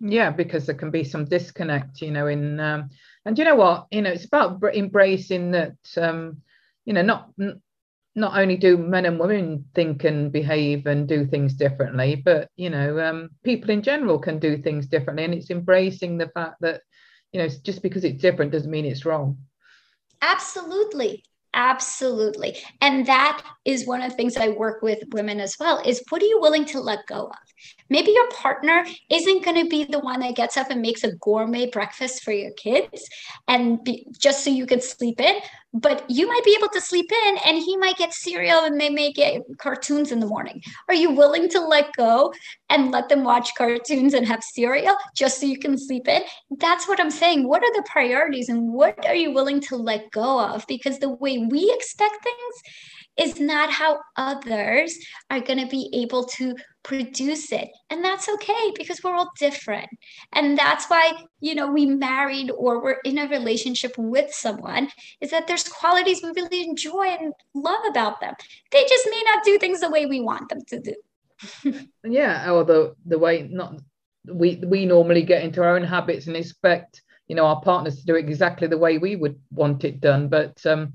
Yeah, 0.00 0.30
because 0.30 0.66
there 0.66 0.74
can 0.74 0.90
be 0.90 1.04
some 1.04 1.24
disconnect, 1.24 2.02
you 2.02 2.10
know, 2.10 2.26
in 2.26 2.60
um, 2.60 2.90
and 3.24 3.38
you 3.38 3.44
know 3.44 3.56
what, 3.56 3.86
you 3.90 4.02
know, 4.02 4.10
it's 4.10 4.26
about 4.26 4.62
embracing 4.74 5.52
that 5.52 5.76
um, 5.96 6.42
you 6.84 6.92
know 6.92 7.02
not 7.02 7.30
not 8.16 8.36
only 8.36 8.56
do 8.56 8.78
men 8.78 9.04
and 9.04 9.20
women 9.20 9.64
think 9.74 10.04
and 10.04 10.32
behave 10.32 10.86
and 10.86 11.06
do 11.06 11.26
things 11.26 11.54
differently 11.54 12.16
but 12.16 12.48
you 12.56 12.70
know 12.70 12.98
um, 12.98 13.28
people 13.44 13.70
in 13.70 13.82
general 13.82 14.18
can 14.18 14.38
do 14.38 14.56
things 14.56 14.86
differently 14.86 15.24
and 15.24 15.34
it's 15.34 15.50
embracing 15.50 16.18
the 16.18 16.28
fact 16.28 16.56
that 16.60 16.80
you 17.32 17.40
know 17.40 17.48
just 17.62 17.82
because 17.82 18.04
it's 18.04 18.20
different 18.20 18.50
doesn't 18.50 18.70
mean 18.70 18.86
it's 18.86 19.04
wrong. 19.04 19.36
Absolutely. 20.22 21.22
Absolutely. 21.56 22.58
And 22.82 23.06
that 23.06 23.42
is 23.64 23.86
one 23.86 24.02
of 24.02 24.10
the 24.10 24.16
things 24.16 24.36
i 24.36 24.48
work 24.48 24.82
with 24.82 24.98
women 25.12 25.40
as 25.40 25.56
well 25.58 25.80
is 25.86 26.04
what 26.10 26.22
are 26.22 26.26
you 26.26 26.38
willing 26.38 26.66
to 26.66 26.80
let 26.80 27.06
go 27.06 27.28
of? 27.28 27.36
Maybe 27.88 28.10
your 28.10 28.28
partner 28.28 28.84
isn't 29.10 29.42
going 29.42 29.64
to 29.64 29.68
be 29.68 29.84
the 29.84 29.98
one 29.98 30.20
that 30.20 30.36
gets 30.36 30.58
up 30.58 30.70
and 30.70 30.82
makes 30.82 31.02
a 31.02 31.16
gourmet 31.16 31.70
breakfast 31.70 32.22
for 32.22 32.32
your 32.32 32.50
kids 32.58 33.08
and 33.48 33.82
be, 33.82 34.06
just 34.18 34.44
so 34.44 34.50
you 34.50 34.66
can 34.66 34.82
sleep 34.82 35.18
in, 35.18 35.36
but 35.80 36.08
you 36.08 36.26
might 36.26 36.44
be 36.44 36.56
able 36.58 36.70
to 36.70 36.80
sleep 36.80 37.10
in 37.26 37.38
and 37.46 37.58
he 37.58 37.76
might 37.76 37.98
get 37.98 38.14
cereal 38.14 38.64
and 38.64 38.80
they 38.80 38.88
may 38.88 39.12
get 39.12 39.42
cartoons 39.58 40.10
in 40.10 40.20
the 40.20 40.26
morning. 40.26 40.62
Are 40.88 40.94
you 40.94 41.10
willing 41.10 41.48
to 41.50 41.60
let 41.60 41.94
go 41.94 42.32
and 42.70 42.90
let 42.90 43.10
them 43.10 43.24
watch 43.24 43.54
cartoons 43.56 44.14
and 44.14 44.26
have 44.26 44.42
cereal 44.42 44.96
just 45.14 45.38
so 45.38 45.46
you 45.46 45.58
can 45.58 45.76
sleep 45.76 46.08
in? 46.08 46.22
That's 46.58 46.88
what 46.88 46.98
I'm 46.98 47.10
saying. 47.10 47.46
What 47.46 47.62
are 47.62 47.72
the 47.74 47.86
priorities 47.90 48.48
and 48.48 48.72
what 48.72 49.06
are 49.06 49.14
you 49.14 49.32
willing 49.32 49.60
to 49.62 49.76
let 49.76 50.10
go 50.12 50.40
of? 50.40 50.64
Because 50.66 50.98
the 50.98 51.10
way 51.10 51.38
we 51.38 51.70
expect 51.76 52.22
things 52.22 52.62
is 53.18 53.40
not 53.40 53.70
how 53.70 53.98
others 54.16 54.96
are 55.30 55.40
going 55.40 55.58
to 55.58 55.66
be 55.66 55.90
able 55.92 56.24
to 56.24 56.54
produce 56.82 57.50
it. 57.50 57.68
And 57.90 58.04
that's 58.04 58.28
okay 58.28 58.72
because 58.76 59.02
we're 59.02 59.14
all 59.14 59.32
different. 59.38 59.88
And 60.32 60.56
that's 60.56 60.86
why, 60.86 61.12
you 61.40 61.54
know, 61.54 61.70
we 61.70 61.86
married 61.86 62.50
or 62.50 62.82
we're 62.82 63.00
in 63.04 63.18
a 63.18 63.28
relationship 63.28 63.94
with 63.96 64.32
someone 64.32 64.88
is 65.20 65.30
that 65.30 65.46
there's 65.46 65.68
qualities 65.68 66.20
we 66.22 66.30
really 66.30 66.62
enjoy 66.62 67.06
and 67.06 67.32
love 67.54 67.84
about 67.88 68.20
them. 68.20 68.34
They 68.70 68.84
just 68.88 69.08
may 69.10 69.22
not 69.24 69.44
do 69.44 69.58
things 69.58 69.80
the 69.80 69.90
way 69.90 70.06
we 70.06 70.20
want 70.20 70.48
them 70.48 70.60
to 70.68 70.80
do. 70.80 70.94
yeah, 72.04 72.50
or 72.50 72.64
the 72.64 72.94
the 73.04 73.18
way 73.18 73.46
not 73.50 73.80
we 74.26 74.56
we 74.64 74.86
normally 74.86 75.22
get 75.22 75.44
into 75.44 75.62
our 75.62 75.76
own 75.76 75.84
habits 75.84 76.26
and 76.26 76.36
expect 76.36 77.02
you 77.28 77.36
know 77.36 77.46
our 77.46 77.60
partners 77.60 78.00
to 78.00 78.06
do 78.06 78.14
it 78.16 78.28
exactly 78.28 78.68
the 78.68 78.78
way 78.78 78.98
we 78.98 79.16
would 79.16 79.38
want 79.50 79.84
it 79.84 80.00
done 80.00 80.28
but 80.28 80.64
um, 80.66 80.92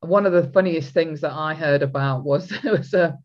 one 0.00 0.26
of 0.26 0.32
the 0.32 0.50
funniest 0.52 0.92
things 0.92 1.20
that 1.20 1.32
i 1.32 1.54
heard 1.54 1.82
about 1.82 2.24
was 2.24 2.48
there 2.62 2.72
was 2.72 2.94
a 2.94 3.16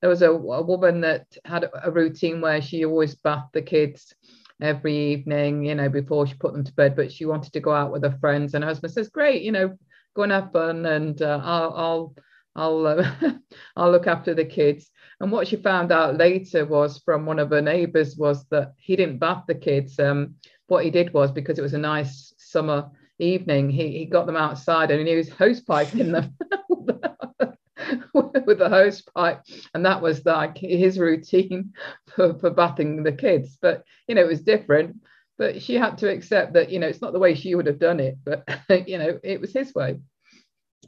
there 0.00 0.10
was 0.10 0.22
a, 0.22 0.30
a 0.30 0.62
woman 0.62 1.00
that 1.00 1.26
had 1.44 1.68
a 1.82 1.90
routine 1.90 2.40
where 2.40 2.62
she 2.62 2.84
always 2.84 3.14
bathed 3.14 3.52
the 3.52 3.62
kids 3.62 4.14
every 4.62 4.96
evening 5.12 5.64
you 5.64 5.74
know 5.74 5.88
before 5.88 6.26
she 6.26 6.34
put 6.34 6.52
them 6.52 6.64
to 6.64 6.72
bed 6.74 6.94
but 6.94 7.10
she 7.12 7.24
wanted 7.24 7.52
to 7.52 7.60
go 7.60 7.72
out 7.72 7.90
with 7.90 8.02
her 8.02 8.16
friends 8.20 8.54
and 8.54 8.62
her 8.62 8.68
husband 8.68 8.92
says 8.92 9.08
great 9.08 9.42
you 9.42 9.52
know 9.52 9.76
go 10.14 10.22
and 10.22 10.32
have 10.32 10.52
fun 10.52 10.84
and 10.86 11.22
uh, 11.22 11.40
i'll 11.42 11.72
i'll 11.74 12.14
I'll 12.56 12.86
uh, 12.86 13.14
I'll 13.76 13.92
look 13.92 14.06
after 14.06 14.34
the 14.34 14.44
kids. 14.44 14.90
And 15.20 15.30
what 15.30 15.46
she 15.46 15.56
found 15.56 15.92
out 15.92 16.16
later 16.16 16.64
was 16.64 16.98
from 16.98 17.26
one 17.26 17.38
of 17.38 17.50
her 17.50 17.62
neighbours 17.62 18.16
was 18.16 18.44
that 18.48 18.72
he 18.76 18.96
didn't 18.96 19.18
bath 19.18 19.44
the 19.46 19.54
kids. 19.54 19.98
Um, 19.98 20.34
what 20.66 20.84
he 20.84 20.90
did 20.90 21.12
was 21.12 21.30
because 21.30 21.58
it 21.58 21.62
was 21.62 21.74
a 21.74 21.78
nice 21.78 22.34
summer 22.38 22.90
evening, 23.20 23.70
he, 23.70 23.98
he 23.98 24.04
got 24.04 24.26
them 24.26 24.36
outside 24.36 24.90
and 24.90 25.06
he 25.06 25.16
was 25.16 25.28
hose 25.28 25.60
piping 25.60 26.12
them 26.12 26.34
with 28.14 28.58
the 28.58 28.68
hose 28.68 29.02
pipe, 29.02 29.42
and 29.74 29.84
that 29.84 30.02
was 30.02 30.24
like 30.24 30.58
his 30.58 30.98
routine 30.98 31.72
for, 32.14 32.34
for 32.34 32.50
bathing 32.50 33.02
the 33.02 33.12
kids. 33.12 33.58
But 33.60 33.84
you 34.08 34.14
know, 34.14 34.22
it 34.22 34.28
was 34.28 34.42
different. 34.42 34.96
But 35.38 35.62
she 35.62 35.74
had 35.74 35.96
to 35.98 36.10
accept 36.10 36.52
that 36.52 36.70
you 36.70 36.78
know 36.78 36.86
it's 36.86 37.00
not 37.00 37.12
the 37.12 37.18
way 37.18 37.34
she 37.34 37.54
would 37.54 37.66
have 37.66 37.78
done 37.78 38.00
it, 38.00 38.18
but 38.24 38.44
you 38.88 38.98
know 38.98 39.18
it 39.22 39.40
was 39.40 39.52
his 39.52 39.74
way. 39.74 39.98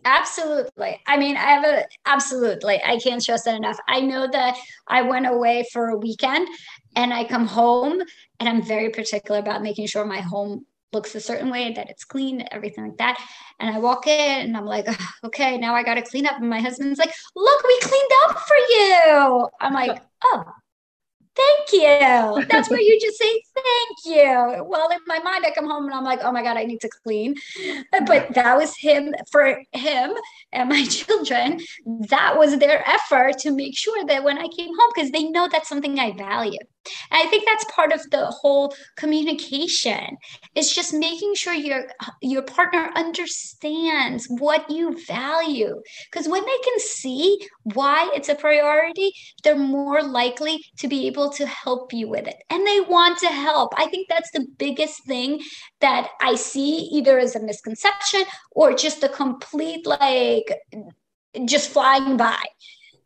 Absolutely. 0.05 1.01
I 1.07 1.17
mean, 1.17 1.37
I 1.37 1.51
have 1.51 1.65
a 1.65 1.85
absolutely. 2.07 2.81
I 2.85 2.99
can't 2.99 3.23
stress 3.23 3.45
that 3.45 3.55
enough. 3.55 3.79
I 3.89 4.01
know 4.01 4.29
that 4.31 4.57
I 4.89 5.03
went 5.03 5.27
away 5.27 5.65
for 5.73 5.89
a 5.89 5.99
weekend 5.99 6.49
and 6.97 7.15
I 7.15 7.25
come 7.25 7.47
home 7.47 8.03
and 8.41 8.49
I'm 8.49 8.63
very 8.63 8.91
particular 8.91 9.39
about 9.39 9.63
making 9.63 9.87
sure 9.87 10.05
my 10.05 10.21
home 10.21 10.67
looks 10.93 11.15
a 11.15 11.21
certain 11.21 11.51
way, 11.51 11.73
that 11.73 11.91
it's 11.91 12.05
clean, 12.05 12.45
everything 12.51 12.85
like 12.85 12.99
that. 12.99 13.25
And 13.61 13.75
I 13.75 13.79
walk 13.79 14.07
in 14.07 14.41
and 14.41 14.57
I'm 14.57 14.67
like, 14.67 14.87
okay, 15.25 15.59
now 15.59 15.75
I 15.75 15.83
got 15.83 15.95
to 15.95 16.03
clean 16.03 16.27
up. 16.27 16.39
And 16.39 16.51
my 16.51 16.61
husband's 16.61 16.99
like, 16.99 17.13
look, 17.35 17.63
we 17.65 17.81
cleaned 17.81 18.11
up 18.25 18.39
for 18.39 18.57
you. 18.57 19.49
I'm 19.61 19.73
like, 19.73 20.03
oh, 20.25 20.45
thank 21.37 21.73
you. 21.73 22.45
That's 22.51 22.71
where 22.71 22.81
you 22.81 22.99
just 23.01 23.19
say 23.19 23.43
thank 23.55 24.17
you. 24.17 24.65
Well, 24.65 24.91
in 24.91 24.99
my 25.07 25.19
mind, 25.21 25.45
I 25.47 25.53
come 25.53 25.69
home 25.69 25.85
and 25.85 25.95
I'm 25.95 26.05
like, 26.05 26.21
oh 26.23 26.33
my 26.33 26.43
God, 26.43 26.57
I 26.57 26.65
need 26.65 26.81
to 26.81 26.91
clean. 27.05 27.35
But 28.07 28.35
that 28.35 28.57
was 28.57 28.77
him 28.77 29.15
for 29.31 29.63
him 29.73 30.13
and 30.53 30.69
my 30.69 30.85
children. 30.91 31.61
That 32.09 32.37
was 32.37 32.59
their 32.59 32.87
effort 32.89 33.39
to 33.39 33.51
make 33.51 33.77
sure 33.77 34.05
that 34.07 34.25
when 34.25 34.39
I 34.39 34.49
came 34.57 34.69
home, 34.69 34.91
because 34.95 35.11
they 35.11 35.25
know 35.25 35.49
that's 35.51 35.69
something 35.69 35.99
I 35.99 36.13
value. 36.13 36.59
And 37.11 37.27
I 37.27 37.31
think 37.31 37.45
that's 37.47 37.65
part 37.73 37.93
of 37.93 38.01
the 38.11 38.27
whole 38.27 38.75
communication. 38.97 40.17
It's 40.55 40.75
just 40.75 40.93
making 40.93 41.35
sure 41.35 41.55
your 41.55 41.87
your 42.21 42.43
partner 42.43 42.91
understands 42.97 44.27
what 44.29 44.69
you 44.69 44.99
value. 45.07 45.81
Because 46.11 46.29
when 46.29 46.45
they 46.45 46.59
can 46.65 46.79
see 46.81 47.39
why 47.75 48.11
it's 48.15 48.29
a 48.29 48.35
priority, 48.35 49.13
they're 49.45 49.57
more 49.57 50.03
likely 50.03 50.65
to 50.79 50.89
be 50.89 51.07
able 51.07 51.22
to 51.31 51.47
help 51.47 51.93
you 51.93 52.09
with 52.09 52.27
it. 52.27 52.37
And 52.51 52.67
they 52.67 52.81
want 52.81 53.19
to 53.19 53.29
help. 53.29 53.73
I 53.77 53.87
think 53.87 54.09
that's 54.09 54.31
the 54.33 54.47
biggest 54.59 55.05
thing 55.05 55.41
that 55.81 56.11
I 56.21 56.35
see 56.35 56.89
either 56.93 57.19
as 57.19 57.37
a 57.37 57.41
misconception 57.41 58.23
or 58.51 58.75
just 58.75 59.03
a 59.03 59.09
complete 59.09 59.87
like 59.87 60.53
just 61.45 61.71
flying 61.71 62.17
by 62.17 62.43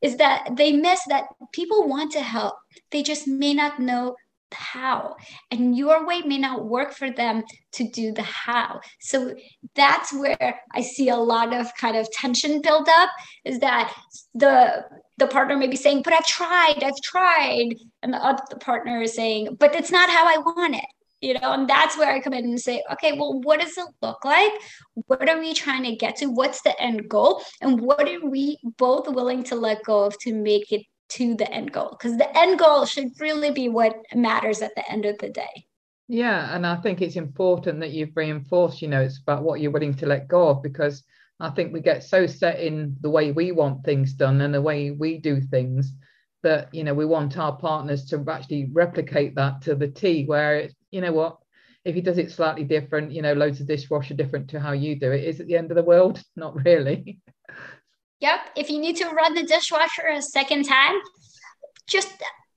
is 0.02 0.16
that 0.16 0.48
they 0.56 0.72
miss 0.72 1.00
that 1.08 1.24
people 1.52 1.88
want 1.88 2.12
to 2.12 2.20
help 2.20 2.54
they 2.90 3.02
just 3.02 3.26
may 3.26 3.54
not 3.54 3.78
know 3.78 4.14
how 4.56 5.16
and 5.50 5.76
your 5.76 6.06
way 6.06 6.22
may 6.22 6.38
not 6.38 6.66
work 6.66 6.92
for 6.92 7.10
them 7.10 7.42
to 7.72 7.88
do 7.90 8.12
the 8.12 8.22
how. 8.22 8.80
So 9.00 9.34
that's 9.74 10.12
where 10.12 10.60
i 10.72 10.80
see 10.80 11.08
a 11.08 11.16
lot 11.16 11.54
of 11.54 11.74
kind 11.76 11.96
of 11.96 12.10
tension 12.12 12.60
build 12.62 12.88
up 12.88 13.10
is 13.44 13.58
that 13.60 13.94
the 14.34 14.84
the 15.18 15.26
partner 15.26 15.56
may 15.56 15.66
be 15.66 15.76
saying 15.76 16.02
but 16.02 16.12
i've 16.12 16.26
tried 16.26 16.82
i've 16.82 17.00
tried 17.02 17.74
and 18.02 18.12
the 18.12 18.18
other 18.18 18.42
partner 18.60 19.02
is 19.02 19.14
saying 19.14 19.56
but 19.58 19.74
it's 19.74 19.90
not 19.90 20.10
how 20.10 20.26
i 20.26 20.38
want 20.38 20.74
it 20.74 20.84
you 21.20 21.34
know 21.34 21.52
and 21.52 21.68
that's 21.68 21.96
where 21.96 22.12
i 22.12 22.20
come 22.20 22.32
in 22.32 22.44
and 22.44 22.60
say 22.60 22.82
okay 22.90 23.12
well 23.12 23.40
what 23.40 23.60
does 23.60 23.76
it 23.76 23.86
look 24.02 24.24
like? 24.24 24.52
What 25.06 25.28
are 25.28 25.38
we 25.38 25.54
trying 25.54 25.84
to 25.84 25.96
get 25.96 26.16
to? 26.16 26.26
What's 26.26 26.62
the 26.62 26.80
end 26.80 27.08
goal? 27.08 27.42
And 27.60 27.80
what 27.80 28.08
are 28.08 28.28
we 28.28 28.58
both 28.78 29.08
willing 29.08 29.42
to 29.44 29.56
let 29.56 29.84
go 29.84 30.04
of 30.04 30.18
to 30.20 30.34
make 30.34 30.72
it 30.72 30.82
to 31.08 31.34
the 31.34 31.50
end 31.52 31.72
goal 31.72 31.90
because 31.90 32.16
the 32.16 32.38
end 32.38 32.58
goal 32.58 32.84
should 32.84 33.20
really 33.20 33.50
be 33.50 33.68
what 33.68 33.96
matters 34.14 34.62
at 34.62 34.74
the 34.74 34.90
end 34.90 35.04
of 35.04 35.18
the 35.18 35.30
day. 35.30 35.66
Yeah 36.08 36.54
and 36.54 36.64
i 36.64 36.76
think 36.76 37.02
it's 37.02 37.16
important 37.16 37.80
that 37.80 37.90
you've 37.90 38.16
reinforced 38.16 38.80
you 38.80 38.86
know 38.86 39.02
it's 39.02 39.18
about 39.18 39.42
what 39.42 39.60
you're 39.60 39.72
willing 39.72 39.94
to 39.94 40.06
let 40.06 40.28
go 40.28 40.48
of 40.48 40.62
because 40.62 41.02
i 41.40 41.50
think 41.50 41.72
we 41.72 41.80
get 41.80 42.04
so 42.04 42.28
set 42.28 42.60
in 42.60 42.96
the 43.00 43.10
way 43.10 43.32
we 43.32 43.50
want 43.50 43.82
things 43.82 44.12
done 44.12 44.40
and 44.40 44.54
the 44.54 44.62
way 44.62 44.92
we 44.92 45.18
do 45.18 45.40
things 45.40 45.92
that 46.44 46.72
you 46.72 46.84
know 46.84 46.94
we 46.94 47.04
want 47.04 47.36
our 47.36 47.56
partners 47.56 48.04
to 48.04 48.24
actually 48.28 48.68
replicate 48.72 49.34
that 49.34 49.60
to 49.62 49.74
the 49.74 49.88
t 49.88 50.24
where 50.26 50.58
it's 50.58 50.74
you 50.92 51.00
know 51.00 51.12
what 51.12 51.38
if 51.84 51.94
he 51.94 52.00
does 52.00 52.18
it 52.18 52.30
slightly 52.30 52.64
different 52.64 53.12
you 53.12 53.22
know 53.22 53.32
loads 53.32 53.60
of 53.60 53.66
dishwasher 53.66 54.14
different 54.14 54.50
to 54.50 54.60
how 54.60 54.72
you 54.72 54.98
do 54.98 55.10
it 55.12 55.24
is 55.24 55.40
at 55.40 55.46
the 55.46 55.56
end 55.56 55.70
of 55.70 55.76
the 55.76 55.82
world? 55.82 56.22
Not 56.36 56.64
really 56.64 57.20
Yep. 58.26 58.40
If 58.56 58.70
you 58.70 58.80
need 58.80 58.96
to 58.96 59.08
run 59.10 59.34
the 59.34 59.44
dishwasher 59.44 60.08
a 60.08 60.20
second 60.20 60.64
time, 60.64 60.96
just 61.86 62.10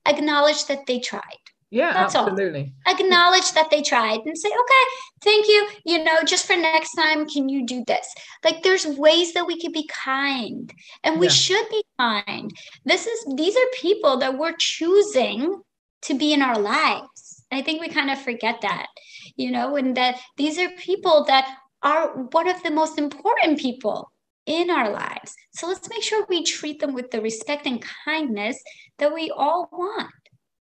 acknowledge 0.07 0.65
that 0.65 0.88
they 0.88 0.99
tried. 0.99 1.43
Yeah, 1.69 1.93
That's 1.93 2.15
absolutely. 2.15 2.73
All. 2.88 2.93
Acknowledge 2.95 3.51
that 3.51 3.69
they 3.69 3.83
tried 3.83 4.21
and 4.25 4.35
say, 4.35 4.49
okay, 4.49 4.85
thank 5.21 5.47
you. 5.47 5.67
You 5.85 6.03
know, 6.03 6.23
just 6.25 6.47
for 6.47 6.55
next 6.55 6.95
time, 6.95 7.27
can 7.27 7.47
you 7.49 7.67
do 7.67 7.83
this? 7.85 8.07
Like 8.43 8.63
there's 8.63 8.88
ways 8.88 9.33
that 9.33 9.45
we 9.45 9.61
can 9.61 9.71
be 9.71 9.88
kind 9.88 10.73
and 11.03 11.19
we 11.19 11.27
yeah. 11.27 11.33
should 11.33 11.69
be 11.69 11.83
kind. 11.99 12.51
This 12.85 13.05
is 13.05 13.19
these 13.38 13.55
are 13.55 13.79
people 13.79 14.17
that 14.17 14.39
we're 14.39 14.57
choosing 14.57 15.61
to 16.01 16.13
be 16.15 16.33
in 16.33 16.41
our 16.41 16.57
lives. 16.57 17.45
I 17.51 17.61
think 17.61 17.79
we 17.79 17.89
kind 17.89 18.09
of 18.09 18.19
forget 18.19 18.61
that, 18.61 18.88
you 19.35 19.51
know, 19.51 19.75
and 19.75 19.95
that 19.97 20.19
these 20.38 20.57
are 20.57 20.69
people 20.69 21.25
that 21.25 21.47
are 21.83 22.23
one 22.31 22.47
of 22.47 22.63
the 22.63 22.71
most 22.71 22.97
important 22.97 23.59
people 23.59 24.09
in 24.46 24.69
our 24.69 24.91
lives. 24.91 25.36
So 25.51 25.67
let's 25.67 25.89
make 25.89 26.03
sure 26.03 26.25
we 26.29 26.43
treat 26.43 26.79
them 26.79 26.93
with 26.93 27.12
the 27.12 27.22
respect 27.22 27.65
and 27.65 27.84
kindness 28.05 28.62
that 28.98 29.13
we 29.13 29.31
all 29.31 29.69
want. 29.72 30.12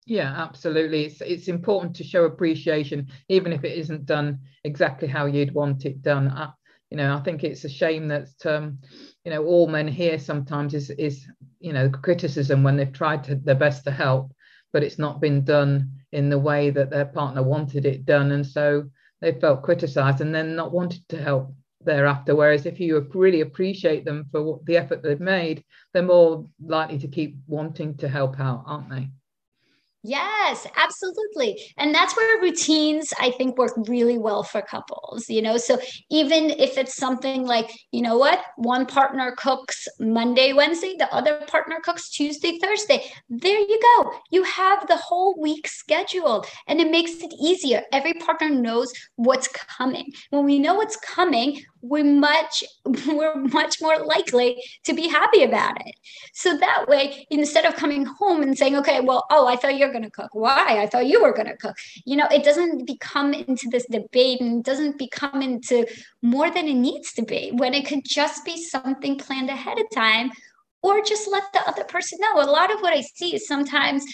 Yeah, 0.07 0.33
absolutely. 0.37 1.07
It's 1.07 1.21
it's 1.21 1.49
important 1.49 1.97
to 1.97 2.05
show 2.05 2.25
appreciation, 2.25 3.09
even 3.29 3.53
if 3.53 3.65
it 3.65 3.77
isn't 3.77 4.07
done 4.07 4.39
exactly 4.63 5.09
how 5.09 5.27
you'd 5.27 5.53
want 5.53 5.85
it 5.85 6.01
done. 6.01 6.29
I, 6.29 6.51
you 6.91 6.97
know, 6.97 7.17
I 7.17 7.21
think 7.21 7.43
it's 7.43 7.65
a 7.65 7.69
shame 7.69 8.07
that 8.09 8.29
um, 8.45 8.79
you 9.25 9.33
know 9.33 9.45
all 9.45 9.67
men 9.67 9.89
here 9.89 10.19
sometimes 10.21 10.75
is 10.75 10.91
is 10.91 11.27
you 11.59 11.73
know 11.73 11.91
criticism 11.91 12.63
when 12.63 12.77
they've 12.77 12.93
tried 12.93 13.25
to, 13.25 13.35
their 13.35 13.57
best 13.57 13.83
to 13.85 13.91
help, 13.91 14.33
but 14.73 14.85
it's 14.85 14.99
not 14.99 15.21
been 15.21 15.43
done 15.43 15.91
in 16.13 16.31
the 16.31 16.39
way 16.39 16.71
that 16.71 16.91
their 16.91 17.07
partner 17.07 17.43
wanted 17.43 17.85
it 17.85 18.07
done, 18.07 18.31
and 18.31 18.47
so 18.47 18.85
they 19.21 19.33
felt 19.33 19.65
criticised 19.65 20.21
and 20.21 20.33
then 20.33 20.55
not 20.55 20.73
wanted 20.73 21.07
to 21.09 21.21
help 21.21 21.53
thereafter. 21.85 22.35
Whereas 22.35 22.67
if 22.67 22.81
you 22.81 23.09
really 23.15 23.41
appreciate 23.41 24.05
them 24.05 24.27
for 24.31 24.61
the 24.65 24.77
effort 24.77 25.03
they've 25.03 25.21
made, 25.21 25.65
they're 25.93 26.03
more 26.03 26.49
likely 26.65 26.99
to 26.99 27.09
keep 27.09 27.37
wanting 27.47 27.97
to 27.99 28.09
help 28.09 28.41
out, 28.41 28.65
aren't 28.67 28.91
they? 28.91 29.09
Yes, 30.07 30.69
absolutely. 30.77 31.61
And 31.79 31.93
that's 31.93 32.17
where 32.17 32.41
routines, 32.41 33.13
I 33.19 33.33
think, 33.33 33.59
work 33.59 33.73
really 33.89 34.19
well 34.19 34.45
for 34.45 34.63
couples, 34.63 35.29
you 35.29 35.43
know. 35.43 35.57
So 35.57 35.81
even 36.11 36.51
if 36.51 36.79
it's 36.79 36.97
something 36.97 37.45
like, 37.45 37.73
you 37.91 38.03
know 38.03 38.17
what, 38.17 38.41
one 38.57 38.87
partner 38.87 39.35
cooks 39.37 39.89
Monday, 39.99 40.53
Wednesday, 40.53 40.95
the 40.97 41.13
other 41.13 41.41
partner 41.49 41.81
cooks 41.83 42.09
Tuesday, 42.11 42.57
Thursday, 42.63 43.05
there 43.29 43.59
you 43.59 43.81
go. 43.97 44.13
You 44.31 44.45
have 44.45 44.87
the 44.87 44.97
whole 44.97 45.35
week 45.41 45.67
scheduled 45.67 46.47
and 46.69 46.81
it 46.81 46.89
makes 46.89 47.13
it 47.23 47.33
easier. 47.43 47.83
Every 47.93 48.15
partner 48.15 48.49
knows 48.49 48.93
what's 49.17 49.49
coming. 49.49 50.13
When 50.31 50.45
we 50.45 50.61
know 50.61 50.75
what's 50.75 50.97
coming, 50.97 51.61
we're 51.89 52.05
much 52.05 52.65
we're 53.07 53.35
much 53.35 53.81
more 53.81 53.99
likely 54.05 54.63
to 54.85 54.95
be 54.95 55.09
happy 55.09 55.43
about 55.43 55.81
it. 55.87 55.95
So 56.33 56.57
that 56.57 56.87
way 56.89 57.27
instead 57.31 57.65
of 57.65 57.75
coming 57.77 58.05
home 58.05 58.43
and 58.43 58.57
saying 58.57 58.77
okay 58.77 59.01
well 59.01 59.25
oh 59.31 59.47
i 59.47 59.57
thought 59.57 59.77
you're 59.77 59.93
going 59.93 60.05
to 60.05 60.11
cook. 60.11 60.31
Why? 60.33 60.81
I 60.83 60.87
thought 60.87 61.07
you 61.07 61.23
were 61.23 61.33
going 61.33 61.49
to 61.49 61.57
cook. 61.57 61.77
You 62.05 62.17
know 62.17 62.27
it 62.31 62.45
doesn't 62.45 62.87
become 62.87 63.35
into 63.35 63.69
this 63.71 63.87
debate 63.91 64.41
and 64.41 64.65
doesn't 64.65 64.99
become 64.99 65.43
into 65.43 65.87
more 66.23 66.51
than 66.51 66.69
it 66.69 66.75
needs 66.75 67.13
to 67.15 67.23
be 67.23 67.51
when 67.55 67.75
it 67.75 67.87
could 67.87 68.05
just 68.05 68.45
be 68.45 68.57
something 68.57 69.19
planned 69.19 69.51
ahead 69.51 69.79
of 69.79 69.87
time 69.95 70.31
or 70.83 71.03
just 71.03 71.31
let 71.31 71.43
the 71.53 71.69
other 71.69 71.85
person 71.85 72.19
know. 72.21 72.41
A 72.41 72.47
lot 72.51 72.73
of 72.73 72.81
what 72.81 72.93
I 72.93 73.01
see 73.01 73.35
is 73.35 73.47
sometimes 73.47 74.05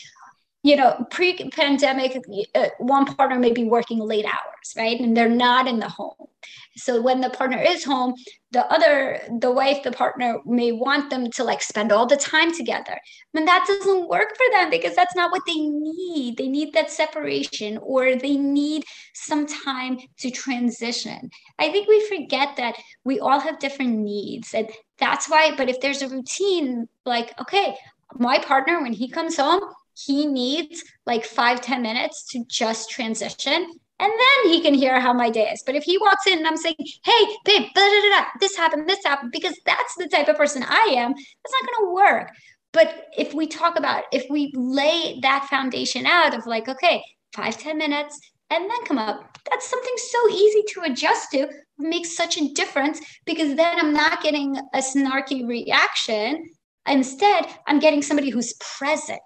you 0.63 0.77
know, 0.77 1.07
pre-pandemic, 1.11 2.17
uh, 2.55 2.69
one 2.79 3.05
partner 3.05 3.39
may 3.39 3.53
be 3.53 3.65
working 3.65 3.99
late 3.99 4.25
hours, 4.25 4.75
right? 4.77 5.01
And 5.01 5.17
they're 5.17 5.29
not 5.29 5.67
in 5.67 5.81
the 5.81 5.89
home. 5.89 6.29
So 6.77 7.03
when 7.03 7.21
the 7.21 7.31
partner 7.31 7.61
is 7.61 7.85
home, 7.85 8.15
the 8.53 8.65
other, 8.73 9.21
the 9.41 9.51
wife, 9.51 9.83
the 9.83 9.93
partner 9.93 10.39
may 10.47 10.73
want 10.73 11.11
them 11.11 11.31
to 11.33 11.45
like 11.45 11.63
spend 11.63 11.93
all 11.93 12.07
the 12.07 12.17
time 12.17 12.55
together. 12.55 12.99
And 13.35 13.47
that 13.47 13.65
doesn't 13.67 14.09
work 14.09 14.37
for 14.37 14.47
them 14.53 14.71
because 14.71 14.95
that's 14.95 15.15
not 15.15 15.33
what 15.33 15.43
they 15.47 15.59
need. 15.59 16.37
They 16.39 16.49
need 16.49 16.73
that 16.73 16.91
separation 16.91 17.79
or 17.79 18.15
they 18.17 18.37
need 18.37 18.85
some 19.15 19.47
time 19.47 19.99
to 20.19 20.31
transition. 20.31 21.31
I 21.59 21.71
think 21.71 21.89
we 21.89 22.07
forget 22.07 22.57
that 22.57 22.77
we 23.05 23.21
all 23.21 23.41
have 23.41 23.59
different 23.59 23.99
needs. 23.99 24.55
And 24.55 24.71
that's 24.99 25.29
why, 25.29 25.55
but 25.57 25.69
if 25.69 25.81
there's 25.81 26.03
a 26.03 26.09
routine, 26.09 26.89
like, 27.05 27.39
okay, 27.41 27.77
my 28.15 28.39
partner, 28.39 28.81
when 28.81 28.93
he 28.93 29.09
comes 29.09 29.37
home, 29.37 29.61
he 29.95 30.27
needs 30.27 30.83
like 31.07 31.25
five 31.25 31.61
ten 31.61 31.83
minutes 31.83 32.27
to 32.33 32.45
just 32.49 32.91
transition. 32.91 33.67
And 33.99 34.11
then 34.11 34.53
he 34.53 34.61
can 34.61 34.75
hear 34.75 34.99
how 35.01 35.13
my 35.13 35.31
day 35.31 35.49
is. 35.53 35.63
But 35.65 35.77
if 35.77 35.85
he 35.85 35.97
walks 35.99 36.27
in 36.27 36.39
and 36.39 36.47
I'm 36.47 36.57
saying, 36.57 36.75
hey, 36.79 37.25
babe, 37.45 37.69
blah, 37.73 37.89
blah, 37.89 38.09
blah, 38.09 38.25
this 38.41 38.57
happened, 38.57 38.89
this 38.89 39.05
happened, 39.05 39.31
because 39.31 39.57
that's 39.65 39.95
the 39.97 40.09
type 40.09 40.27
of 40.27 40.37
person 40.37 40.65
I 40.65 40.95
am, 40.97 41.13
that's 41.13 41.55
not 41.63 41.71
going 41.71 41.87
to 41.87 41.95
work. 41.95 42.31
But 42.73 43.07
if 43.17 43.33
we 43.33 43.47
talk 43.47 43.79
about, 43.79 44.05
if 44.13 44.25
we 44.29 44.51
lay 44.55 45.21
that 45.21 45.47
foundation 45.49 46.07
out 46.07 46.35
of 46.35 46.47
like, 46.47 46.69
okay, 46.69 47.05
five 47.37 47.59
ten 47.59 47.79
minutes, 47.79 48.19
and 48.51 48.69
then 48.69 48.85
come 48.87 48.99
up, 48.99 49.39
that's 49.49 49.69
something 49.69 49.95
so 49.97 50.31
easy 50.31 50.63
to 50.75 50.83
adjust 50.83 51.31
to, 51.31 51.49
makes 51.79 52.17
such 52.17 52.39
a 52.39 52.53
difference 52.55 53.01
because 53.25 53.55
then 53.55 53.79
I'm 53.79 53.93
not 53.93 54.23
getting 54.23 54.57
a 54.75 54.79
snarky 54.79 55.47
reaction. 55.47 56.51
Instead, 56.89 57.47
I'm 57.67 57.79
getting 57.79 58.03
somebody 58.03 58.31
who's 58.31 58.55
present 58.79 59.21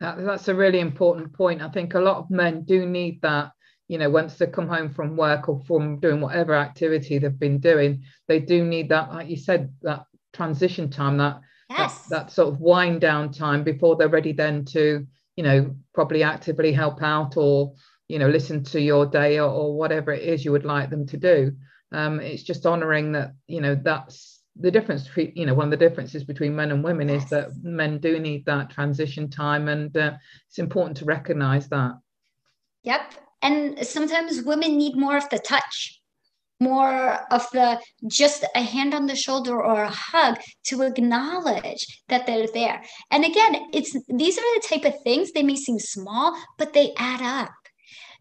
that, 0.00 0.24
that's 0.24 0.48
a 0.48 0.54
really 0.54 0.80
important 0.80 1.32
point. 1.32 1.62
I 1.62 1.68
think 1.68 1.94
a 1.94 2.00
lot 2.00 2.18
of 2.18 2.30
men 2.30 2.64
do 2.64 2.86
need 2.86 3.22
that. 3.22 3.52
You 3.88 3.98
know, 3.98 4.10
once 4.10 4.34
they 4.34 4.48
come 4.48 4.66
home 4.66 4.90
from 4.90 5.16
work 5.16 5.48
or 5.48 5.60
from 5.64 6.00
doing 6.00 6.20
whatever 6.20 6.54
activity 6.54 7.18
they've 7.18 7.38
been 7.38 7.60
doing, 7.60 8.02
they 8.26 8.40
do 8.40 8.64
need 8.64 8.88
that, 8.88 9.12
like 9.12 9.28
you 9.28 9.36
said, 9.36 9.72
that 9.82 10.06
transition 10.32 10.90
time, 10.90 11.18
that 11.18 11.40
yes. 11.70 12.02
that, 12.02 12.10
that 12.10 12.30
sort 12.32 12.52
of 12.52 12.60
wind 12.60 13.00
down 13.00 13.30
time 13.30 13.62
before 13.62 13.94
they're 13.94 14.08
ready 14.08 14.32
then 14.32 14.64
to, 14.64 15.06
you 15.36 15.44
know, 15.44 15.76
probably 15.94 16.24
actively 16.24 16.72
help 16.72 17.00
out 17.00 17.36
or, 17.36 17.74
you 18.08 18.18
know, 18.18 18.28
listen 18.28 18.64
to 18.64 18.80
your 18.80 19.06
day 19.06 19.38
or, 19.38 19.48
or 19.48 19.76
whatever 19.76 20.12
it 20.12 20.24
is 20.24 20.44
you 20.44 20.50
would 20.50 20.64
like 20.64 20.90
them 20.90 21.06
to 21.06 21.16
do. 21.16 21.52
Um, 21.92 22.18
it's 22.18 22.42
just 22.42 22.66
honoring 22.66 23.12
that, 23.12 23.34
you 23.46 23.60
know, 23.60 23.76
that's 23.76 24.35
the 24.58 24.70
difference 24.70 25.06
between 25.06 25.32
you 25.34 25.46
know 25.46 25.54
one 25.54 25.66
of 25.66 25.78
the 25.78 25.88
differences 25.88 26.24
between 26.24 26.56
men 26.56 26.70
and 26.70 26.82
women 26.82 27.10
is 27.10 27.28
that 27.30 27.50
men 27.62 27.98
do 27.98 28.18
need 28.18 28.44
that 28.46 28.70
transition 28.70 29.28
time 29.28 29.68
and 29.68 29.96
uh, 29.96 30.12
it's 30.48 30.58
important 30.58 30.96
to 30.98 31.04
recognize 31.04 31.68
that. 31.68 31.92
Yep. 32.82 33.14
And 33.42 33.86
sometimes 33.86 34.42
women 34.42 34.76
need 34.76 34.96
more 34.96 35.16
of 35.16 35.28
the 35.28 35.38
touch 35.38 36.00
more 36.60 37.18
of 37.30 37.46
the 37.52 37.80
just 38.08 38.44
a 38.54 38.62
hand 38.62 38.94
on 38.94 39.06
the 39.06 39.16
shoulder 39.16 39.62
or 39.62 39.82
a 39.82 39.90
hug 39.90 40.38
to 40.64 40.82
acknowledge 40.82 42.02
that 42.08 42.26
they're 42.26 42.46
there. 42.52 42.82
And 43.10 43.24
again 43.24 43.68
it's 43.72 43.94
these 44.08 44.38
are 44.38 44.54
the 44.54 44.66
type 44.66 44.84
of 44.84 45.02
things 45.02 45.32
they 45.32 45.42
may 45.42 45.56
seem 45.56 45.78
small 45.78 46.36
but 46.58 46.72
they 46.72 46.94
add 46.96 47.22
up. 47.22 47.52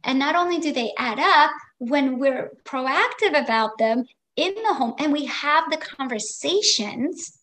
And 0.03 0.19
not 0.19 0.35
only 0.35 0.59
do 0.59 0.71
they 0.71 0.93
add 0.97 1.19
up 1.19 1.51
when 1.79 2.19
we're 2.19 2.51
proactive 2.65 3.41
about 3.41 3.77
them 3.77 4.05
in 4.35 4.53
the 4.55 4.73
home 4.73 4.93
and 4.99 5.13
we 5.13 5.25
have 5.25 5.69
the 5.69 5.77
conversations, 5.77 7.37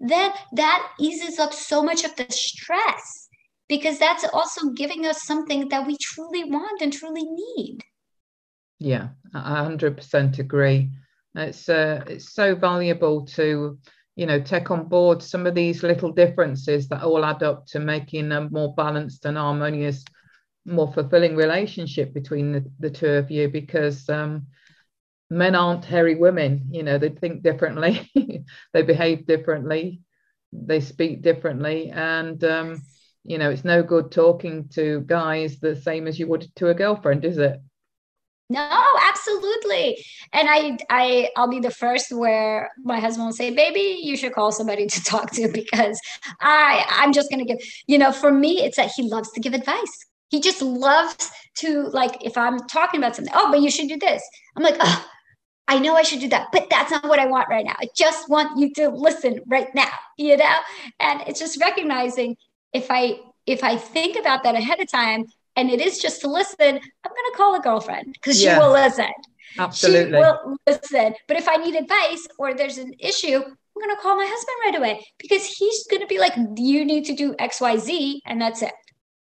then 0.00 0.32
that 0.52 0.90
eases 1.00 1.38
up 1.38 1.52
so 1.52 1.82
much 1.82 2.04
of 2.04 2.14
the 2.16 2.26
stress 2.30 3.28
because 3.68 3.98
that's 3.98 4.24
also 4.32 4.70
giving 4.70 5.06
us 5.06 5.24
something 5.24 5.68
that 5.68 5.86
we 5.86 5.96
truly 6.00 6.44
want 6.44 6.80
and 6.80 6.92
truly 6.92 7.24
need. 7.24 7.78
Yeah, 8.78 9.08
I 9.34 9.62
100% 9.64 10.38
agree. 10.38 10.90
It's 11.34 11.68
uh, 11.68 12.04
it's 12.06 12.32
so 12.32 12.54
valuable 12.54 13.26
to 13.26 13.78
you 14.16 14.26
know 14.26 14.40
take 14.40 14.70
on 14.70 14.88
board 14.88 15.22
some 15.22 15.46
of 15.46 15.54
these 15.54 15.82
little 15.82 16.10
differences 16.10 16.88
that 16.88 17.02
all 17.02 17.24
add 17.24 17.42
up 17.42 17.66
to 17.66 17.78
making 17.78 18.32
a 18.32 18.48
more 18.48 18.74
balanced 18.74 19.24
and 19.26 19.36
harmonious 19.36 20.04
more 20.64 20.92
fulfilling 20.92 21.36
relationship 21.36 22.12
between 22.12 22.52
the, 22.52 22.64
the 22.80 22.90
two 22.90 23.08
of 23.08 23.30
you 23.30 23.48
because 23.48 24.08
um, 24.08 24.46
men 25.30 25.54
aren't 25.54 25.84
hairy 25.84 26.14
women 26.14 26.66
you 26.70 26.82
know 26.82 26.98
they 26.98 27.10
think 27.10 27.42
differently 27.42 28.10
they 28.72 28.82
behave 28.82 29.26
differently 29.26 30.00
they 30.52 30.80
speak 30.80 31.22
differently 31.22 31.90
and 31.90 32.42
um, 32.44 32.82
you 33.24 33.38
know 33.38 33.50
it's 33.50 33.64
no 33.64 33.82
good 33.82 34.10
talking 34.10 34.68
to 34.68 35.00
guys 35.02 35.58
the 35.60 35.76
same 35.76 36.06
as 36.06 36.18
you 36.18 36.26
would 36.26 36.46
to 36.56 36.68
a 36.68 36.74
girlfriend 36.74 37.24
is 37.24 37.38
it? 37.38 37.60
No 38.50 38.82
absolutely. 39.10 40.02
And 40.32 40.48
i 40.50 40.78
i 40.88 41.28
i'll 41.36 41.50
be 41.50 41.60
the 41.60 41.70
first 41.70 42.10
where 42.10 42.70
my 42.82 42.98
husband 42.98 43.26
will 43.26 43.32
say 43.32 43.54
baby 43.54 44.00
you 44.02 44.16
should 44.16 44.32
call 44.32 44.52
somebody 44.52 44.86
to 44.86 45.04
talk 45.04 45.30
to 45.32 45.48
because 45.52 46.00
i 46.40 46.84
i'm 46.88 47.12
just 47.12 47.28
to 47.30 47.44
give 47.44 47.58
you 47.86 47.98
know 47.98 48.12
for 48.12 48.32
me 48.32 48.62
it's 48.64 48.76
that 48.76 48.90
he 48.96 49.02
loves 49.02 49.30
to 49.32 49.40
give 49.40 49.52
advice. 49.52 50.06
He 50.30 50.40
just 50.40 50.60
loves 50.60 51.30
to 51.58 51.88
like 51.88 52.24
if 52.24 52.38
i'm 52.38 52.58
talking 52.68 53.00
about 53.00 53.16
something 53.16 53.34
oh 53.36 53.50
but 53.50 53.60
you 53.60 53.70
should 53.70 53.88
do 53.88 53.98
this. 53.98 54.22
I'm 54.56 54.62
like 54.62 54.76
oh 54.80 55.06
I 55.68 55.78
know 55.78 55.94
I 55.94 56.02
should 56.02 56.20
do 56.20 56.28
that, 56.30 56.48
but 56.50 56.68
that's 56.70 56.90
not 56.90 57.04
what 57.04 57.18
I 57.18 57.26
want 57.26 57.48
right 57.50 57.64
now. 57.64 57.74
I 57.78 57.88
just 57.94 58.28
want 58.30 58.58
you 58.58 58.72
to 58.74 58.88
listen 58.88 59.40
right 59.46 59.68
now, 59.74 59.90
you 60.16 60.38
know? 60.38 60.56
And 60.98 61.20
it's 61.26 61.38
just 61.38 61.60
recognizing 61.60 62.36
if 62.72 62.86
I 62.90 63.20
if 63.46 63.62
I 63.62 63.76
think 63.76 64.18
about 64.18 64.42
that 64.44 64.54
ahead 64.54 64.80
of 64.80 64.90
time 64.90 65.26
and 65.56 65.70
it 65.70 65.80
is 65.80 65.98
just 65.98 66.22
to 66.22 66.28
listen, 66.28 66.56
I'm 66.60 67.12
gonna 67.12 67.36
call 67.36 67.54
a 67.54 67.60
girlfriend 67.60 68.14
because 68.14 68.42
yeah, 68.42 68.54
she 68.54 68.60
will 68.60 68.72
listen. 68.72 69.10
Absolutely. 69.58 70.12
She 70.12 70.16
will 70.16 70.56
listen. 70.66 71.14
But 71.26 71.36
if 71.36 71.48
I 71.48 71.56
need 71.56 71.74
advice 71.74 72.26
or 72.38 72.54
there's 72.54 72.78
an 72.78 72.94
issue, 72.98 73.36
I'm 73.36 73.80
gonna 73.80 74.00
call 74.00 74.16
my 74.16 74.26
husband 74.26 74.56
right 74.64 74.76
away 74.76 75.06
because 75.18 75.44
he's 75.44 75.86
gonna 75.86 76.06
be 76.06 76.18
like, 76.18 76.32
you 76.56 76.86
need 76.86 77.04
to 77.06 77.14
do 77.14 77.34
XYZ, 77.34 78.20
and 78.24 78.40
that's 78.40 78.62
it. 78.62 78.72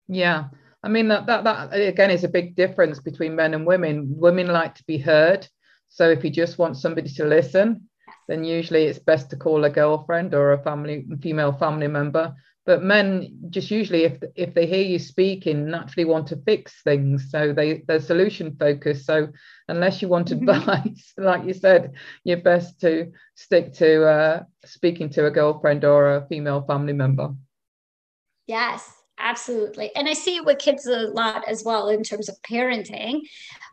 Yeah. 0.06 0.44
I 0.82 0.88
mean 0.88 1.08
that, 1.08 1.26
that 1.26 1.42
that 1.42 1.72
again 1.72 2.12
is 2.12 2.22
a 2.22 2.28
big 2.28 2.54
difference 2.54 3.00
between 3.00 3.34
men 3.34 3.54
and 3.54 3.66
women. 3.66 4.06
Women 4.08 4.46
like 4.46 4.76
to 4.76 4.84
be 4.84 4.98
heard 4.98 5.48
so 5.96 6.10
if 6.10 6.22
you 6.22 6.28
just 6.28 6.58
want 6.58 6.76
somebody 6.76 7.08
to 7.08 7.24
listen, 7.24 7.88
then 8.28 8.44
usually 8.44 8.84
it's 8.84 8.98
best 8.98 9.30
to 9.30 9.36
call 9.36 9.64
a 9.64 9.70
girlfriend 9.70 10.34
or 10.34 10.52
a 10.52 10.62
family 10.62 11.06
female 11.22 11.54
family 11.54 11.88
member. 11.88 12.34
But 12.66 12.82
men 12.82 13.38
just 13.48 13.70
usually, 13.70 14.04
if 14.04 14.22
if 14.34 14.52
they 14.52 14.66
hear 14.66 14.84
you 14.84 14.98
speaking, 14.98 15.70
naturally 15.70 16.04
want 16.04 16.26
to 16.28 16.36
fix 16.44 16.82
things. 16.82 17.30
So 17.30 17.54
they 17.54 17.82
they're 17.88 18.00
solution 18.00 18.56
focused. 18.60 19.06
So 19.06 19.28
unless 19.68 20.02
you 20.02 20.08
want 20.08 20.30
advice, 20.32 21.14
like 21.16 21.46
you 21.46 21.54
said, 21.54 21.94
you're 22.24 22.42
best 22.42 22.78
to 22.82 23.12
stick 23.34 23.72
to 23.74 24.06
uh, 24.06 24.42
speaking 24.66 25.08
to 25.10 25.24
a 25.24 25.30
girlfriend 25.30 25.86
or 25.86 26.16
a 26.16 26.26
female 26.26 26.60
family 26.66 26.92
member. 26.92 27.34
Yes, 28.46 28.95
absolutely. 29.26 29.90
And 29.96 30.08
I 30.08 30.12
see 30.12 30.36
it 30.36 30.44
with 30.44 30.58
kids 30.58 30.86
a 30.86 31.08
lot 31.08 31.42
as 31.48 31.64
well 31.64 31.88
in 31.88 32.04
terms 32.04 32.28
of 32.28 32.40
parenting, 32.42 33.22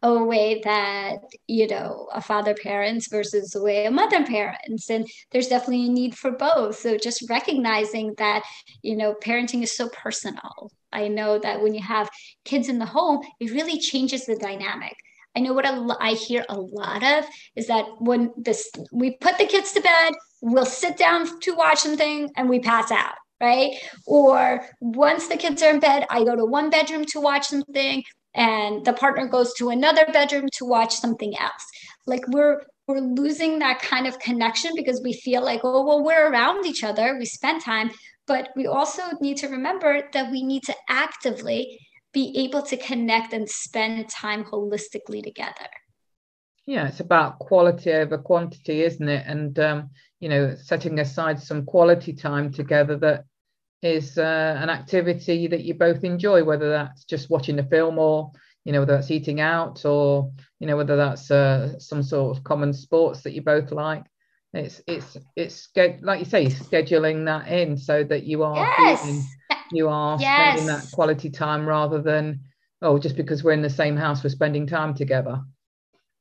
a 0.02 0.24
way 0.24 0.62
that, 0.64 1.18
you 1.48 1.68
know, 1.68 2.10
a 2.12 2.22
father 2.22 2.56
parents 2.56 3.08
versus 3.08 3.52
the 3.52 3.62
way 3.62 3.86
a 3.86 3.92
mother 3.92 4.26
parents. 4.26 4.90
And 4.90 5.08
there's 5.32 5.48
definitely 5.48 5.86
a 5.86 5.90
need 5.90 6.18
for 6.18 6.32
both. 6.32 6.80
So 6.80 6.98
just 6.98 7.30
recognizing 7.30 8.16
that, 8.18 8.44
you 8.82 8.96
know, 8.96 9.14
parenting 9.14 9.62
is 9.62 9.78
so 9.78 9.90
personal. 9.90 10.72
I 10.92 11.08
know 11.08 11.38
that 11.40 11.62
when 11.62 11.76
you 11.76 11.84
have 11.84 12.10
kids 12.46 12.68
in 12.68 12.80
the 12.80 12.86
home, 12.86 13.22
it 13.40 13.52
really 13.52 13.80
changes 13.80 14.26
the 14.26 14.36
dynamic. 14.36 14.96
I 15.36 15.40
know 15.40 15.54
what 15.54 15.66
I 16.00 16.12
hear 16.12 16.46
a 16.50 16.60
lot 16.60 17.04
of 17.04 17.26
is 17.56 17.68
that 17.68 17.86
when 18.00 18.32
this 18.38 18.70
we 18.92 19.18
put 19.18 19.38
the 19.38 19.48
kids 19.48 19.72
to 19.74 19.82
bed, 19.82 20.14
we'll 20.42 20.66
sit 20.66 20.98
down 20.98 21.40
to 21.42 21.56
watch 21.56 21.80
something 21.80 22.30
and 22.36 22.50
we 22.50 22.60
pass 22.60 22.92
out 22.92 23.16
right? 23.44 23.76
Or 24.08 24.66
once 24.80 25.28
the 25.28 25.38
kids 25.38 25.62
are 25.62 25.72
in 25.72 25.80
bed, 25.80 26.06
I 26.10 26.24
go 26.24 26.36
to 26.36 26.46
one 26.46 26.70
bedroom 26.70 27.06
to 27.12 27.20
watch 27.20 27.48
something 27.48 28.04
and 28.34 28.84
the 28.86 28.94
partner 28.94 29.28
goes 29.28 29.54
to 29.56 29.70
another 29.70 30.06
bedroom 30.12 30.48
to 30.54 30.66
watch 30.66 30.96
something 30.96 31.34
else. 31.38 31.66
Like 32.08 32.26
we're 32.30 32.62
we're 32.88 33.00
losing 33.00 33.60
that 33.60 33.82
kind 33.82 34.08
of 34.08 34.20
connection 34.20 34.72
because 34.76 35.02
we 35.04 35.14
feel 35.14 35.42
like, 35.42 35.62
oh, 35.64 35.86
well, 35.86 36.04
we're 36.04 36.30
around 36.30 36.66
each 36.66 36.84
other, 36.84 37.16
we 37.18 37.26
spend 37.26 37.64
time, 37.64 37.90
but 38.28 38.50
we 38.58 38.68
also 38.68 39.04
need 39.22 39.38
to 39.38 39.48
remember 39.48 40.02
that 40.12 40.30
we 40.30 40.44
need 40.44 40.64
to 40.64 40.76
actively 40.90 41.80
be 42.14 42.34
able 42.44 42.62
to 42.62 42.76
connect 42.76 43.32
and 43.32 43.50
spend 43.50 44.10
time 44.10 44.44
holistically 44.44 45.24
together. 45.24 45.70
Yeah, 46.66 46.88
it's 46.88 47.00
about 47.00 47.40
quality 47.40 47.92
over 47.92 48.18
quantity, 48.18 48.84
isn't 48.84 49.08
it? 49.08 49.24
And 49.28 49.58
um, 49.60 49.90
you 50.20 50.30
know, 50.30 50.56
setting 50.56 51.00
aside 51.00 51.40
some 51.40 51.66
quality 51.66 52.14
time 52.14 52.52
together 52.52 52.98
that 52.98 53.26
is 53.84 54.18
uh, 54.18 54.58
an 54.60 54.70
activity 54.70 55.46
that 55.48 55.64
you 55.64 55.74
both 55.74 56.04
enjoy, 56.04 56.44
whether 56.44 56.70
that's 56.70 57.04
just 57.04 57.30
watching 57.30 57.60
a 57.60 57.64
film 57.64 58.00
or, 58.00 58.32
you 58.64 58.72
know, 58.72 58.80
whether 58.80 58.96
that's 58.96 59.12
eating 59.12 59.42
out 59.42 59.84
or, 59.86 60.32
you 60.60 60.68
know, 60.68 60.78
whether 60.78 60.96
that's 60.96 61.30
uh, 61.30 61.78
some 61.80 62.02
sort 62.02 62.36
of 62.36 62.44
common 62.46 62.74
sports 62.74 63.22
that 63.22 63.34
you 63.34 63.42
both 63.42 63.72
like. 63.72 64.06
it's 64.54 64.82
it's 64.88 65.18
it's 65.36 65.70
like 66.02 66.20
you 66.20 66.26
say 66.26 66.46
scheduling 66.46 67.26
that 67.26 67.48
in 67.48 67.76
so 67.76 68.04
that 68.04 68.24
you 68.24 68.44
are 68.44 68.56
yes. 68.56 69.26
you 69.72 69.90
are 69.90 70.18
yes. 70.20 70.60
spending 70.60 70.68
that 70.68 70.88
quality 70.94 71.30
time 71.30 71.66
rather 71.66 72.02
than 72.02 72.40
oh 72.82 73.00
just 73.00 73.18
because 73.18 73.44
we're 73.44 73.52
in 73.52 73.64
the 73.64 73.70
same 73.70 73.98
house 73.98 74.24
we're 74.24 74.30
spending 74.30 74.68
time 74.68 74.94
together 74.94 75.42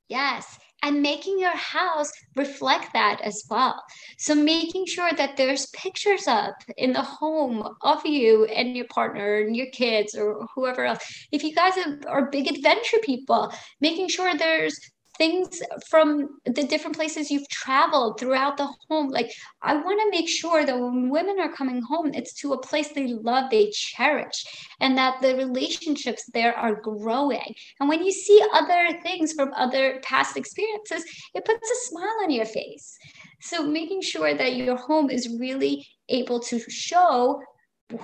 yes 0.09 0.59
and 0.83 1.01
making 1.01 1.39
your 1.39 1.57
house 1.57 2.11
reflect 2.37 2.93
that 2.93 3.21
as 3.23 3.45
well. 3.49 3.83
So 4.19 4.35
making 4.35 4.87
sure 4.87 5.11
that 5.17 5.37
there's 5.37 5.67
pictures 5.67 6.27
up 6.27 6.57
in 6.77 6.93
the 6.93 7.03
home 7.03 7.77
of 7.83 8.05
you 8.05 8.45
and 8.47 8.77
your 8.77 8.87
partner 8.87 9.37
and 9.37 9.57
your 9.57 9.71
kids 9.73 10.15
or 10.15 10.47
whoever 10.55 10.85
else. 10.85 11.27
If 11.31 11.45
you 11.45 11.55
guys 11.55 11.75
are 12.07 12.31
big 12.31 12.49
adventure 12.49 12.99
people, 13.03 13.53
making 13.81 14.09
sure 14.09 14.37
there's 14.37 14.79
things 15.19 15.63
from 15.89 16.41
the 16.45 16.65
different 16.65 16.97
places 16.97 17.31
you've 17.31 17.49
traveled 17.49 18.19
throughout 18.19 18.57
the 18.57 18.69
home. 18.89 19.09
Like, 19.09 19.33
I 19.61 19.75
want 19.75 20.01
to 20.01 20.11
make 20.11 20.29
sure 20.29 20.65
that 20.65 20.79
when 20.79 21.11
women 21.11 21.39
are 21.39 21.53
coming 21.53 21.83
home, 21.83 22.13
it's 22.15 22.35
to 22.41 22.53
a 22.53 22.61
place 22.61 22.89
they 22.89 23.09
love, 23.09 23.51
they 23.51 23.71
cherish, 23.71 24.45
and 24.81 24.97
that 24.97 25.21
the 25.21 25.37
relationships 25.37 26.25
there 26.33 26.57
are 26.57 26.81
growing. 26.81 27.55
And 27.81 27.89
when 27.89 28.05
you 28.05 28.13
see 28.13 28.43
other 28.53 28.99
things 29.03 29.33
from 29.33 29.53
other 29.55 30.01
past 30.03 30.37
experiences, 30.37 31.05
it 31.35 31.45
puts 31.45 31.71
a 31.71 31.89
smile 31.89 32.19
on 32.23 32.31
your 32.31 32.47
face. 32.47 32.97
So, 33.41 33.67
making 33.67 34.03
sure 34.03 34.35
that 34.35 34.57
your 34.57 34.77
home 34.77 35.11
is 35.11 35.37
really 35.39 35.87
able 36.09 36.41
to 36.41 36.59
show 36.71 37.43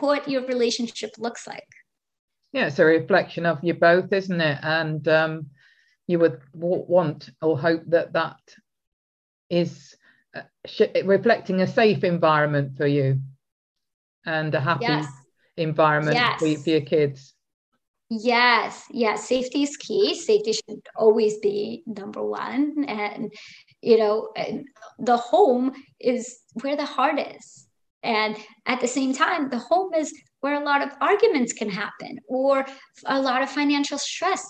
what 0.01 0.29
your 0.29 0.47
relationship 0.47 1.11
looks 1.18 1.47
like. 1.47 1.68
Yeah, 2.53 2.66
it's 2.66 2.79
a 2.79 2.85
reflection 2.85 3.47
of 3.47 3.59
you 3.62 3.75
both, 3.75 4.12
isn't 4.12 4.40
it? 4.40 4.59
And 4.62 5.07
um, 5.09 5.47
you 6.09 6.18
would 6.18 6.40
want 6.55 7.31
or 7.40 7.57
hope 7.57 7.83
that 7.87 8.14
that 8.14 8.40
is 9.51 9.94
uh, 10.35 10.42
reflecting 11.05 11.61
a 11.61 11.66
safe 11.66 12.03
environment 12.03 12.77
for 12.77 12.87
you 12.87 13.21
and 14.27 14.55
a 14.55 14.61
happy 14.61 14.87
yes. 14.87 15.07
environment 15.57 16.16
yes. 16.16 16.40
for, 16.40 16.62
for 16.62 16.71
your 16.71 16.81
kids. 16.81 17.35
Yes, 18.11 18.85
yes, 18.90 19.29
safety 19.29 19.62
is 19.62 19.77
key. 19.77 20.14
Safety 20.14 20.55
should 20.55 20.81
always 20.97 21.37
be 21.38 21.83
number 21.87 22.25
one. 22.25 22.87
And, 22.88 23.31
you 23.83 23.99
know, 23.99 24.31
the 24.99 25.18
home 25.18 25.73
is 26.01 26.38
where 26.62 26.77
the 26.77 26.87
heart 26.87 27.21
is. 27.21 27.66
And 28.03 28.35
at 28.64 28.81
the 28.81 28.88
same 28.88 29.12
time, 29.12 29.51
the 29.51 29.59
home 29.59 29.92
is 29.92 30.11
where 30.40 30.55
a 30.55 30.64
lot 30.64 30.83
of 30.83 30.90
arguments 31.03 31.53
can 31.53 31.68
happen 31.68 32.18
or 32.29 32.64
a 33.05 33.21
lot 33.21 33.42
of 33.42 33.51
financial 33.51 33.99
stress 33.99 34.47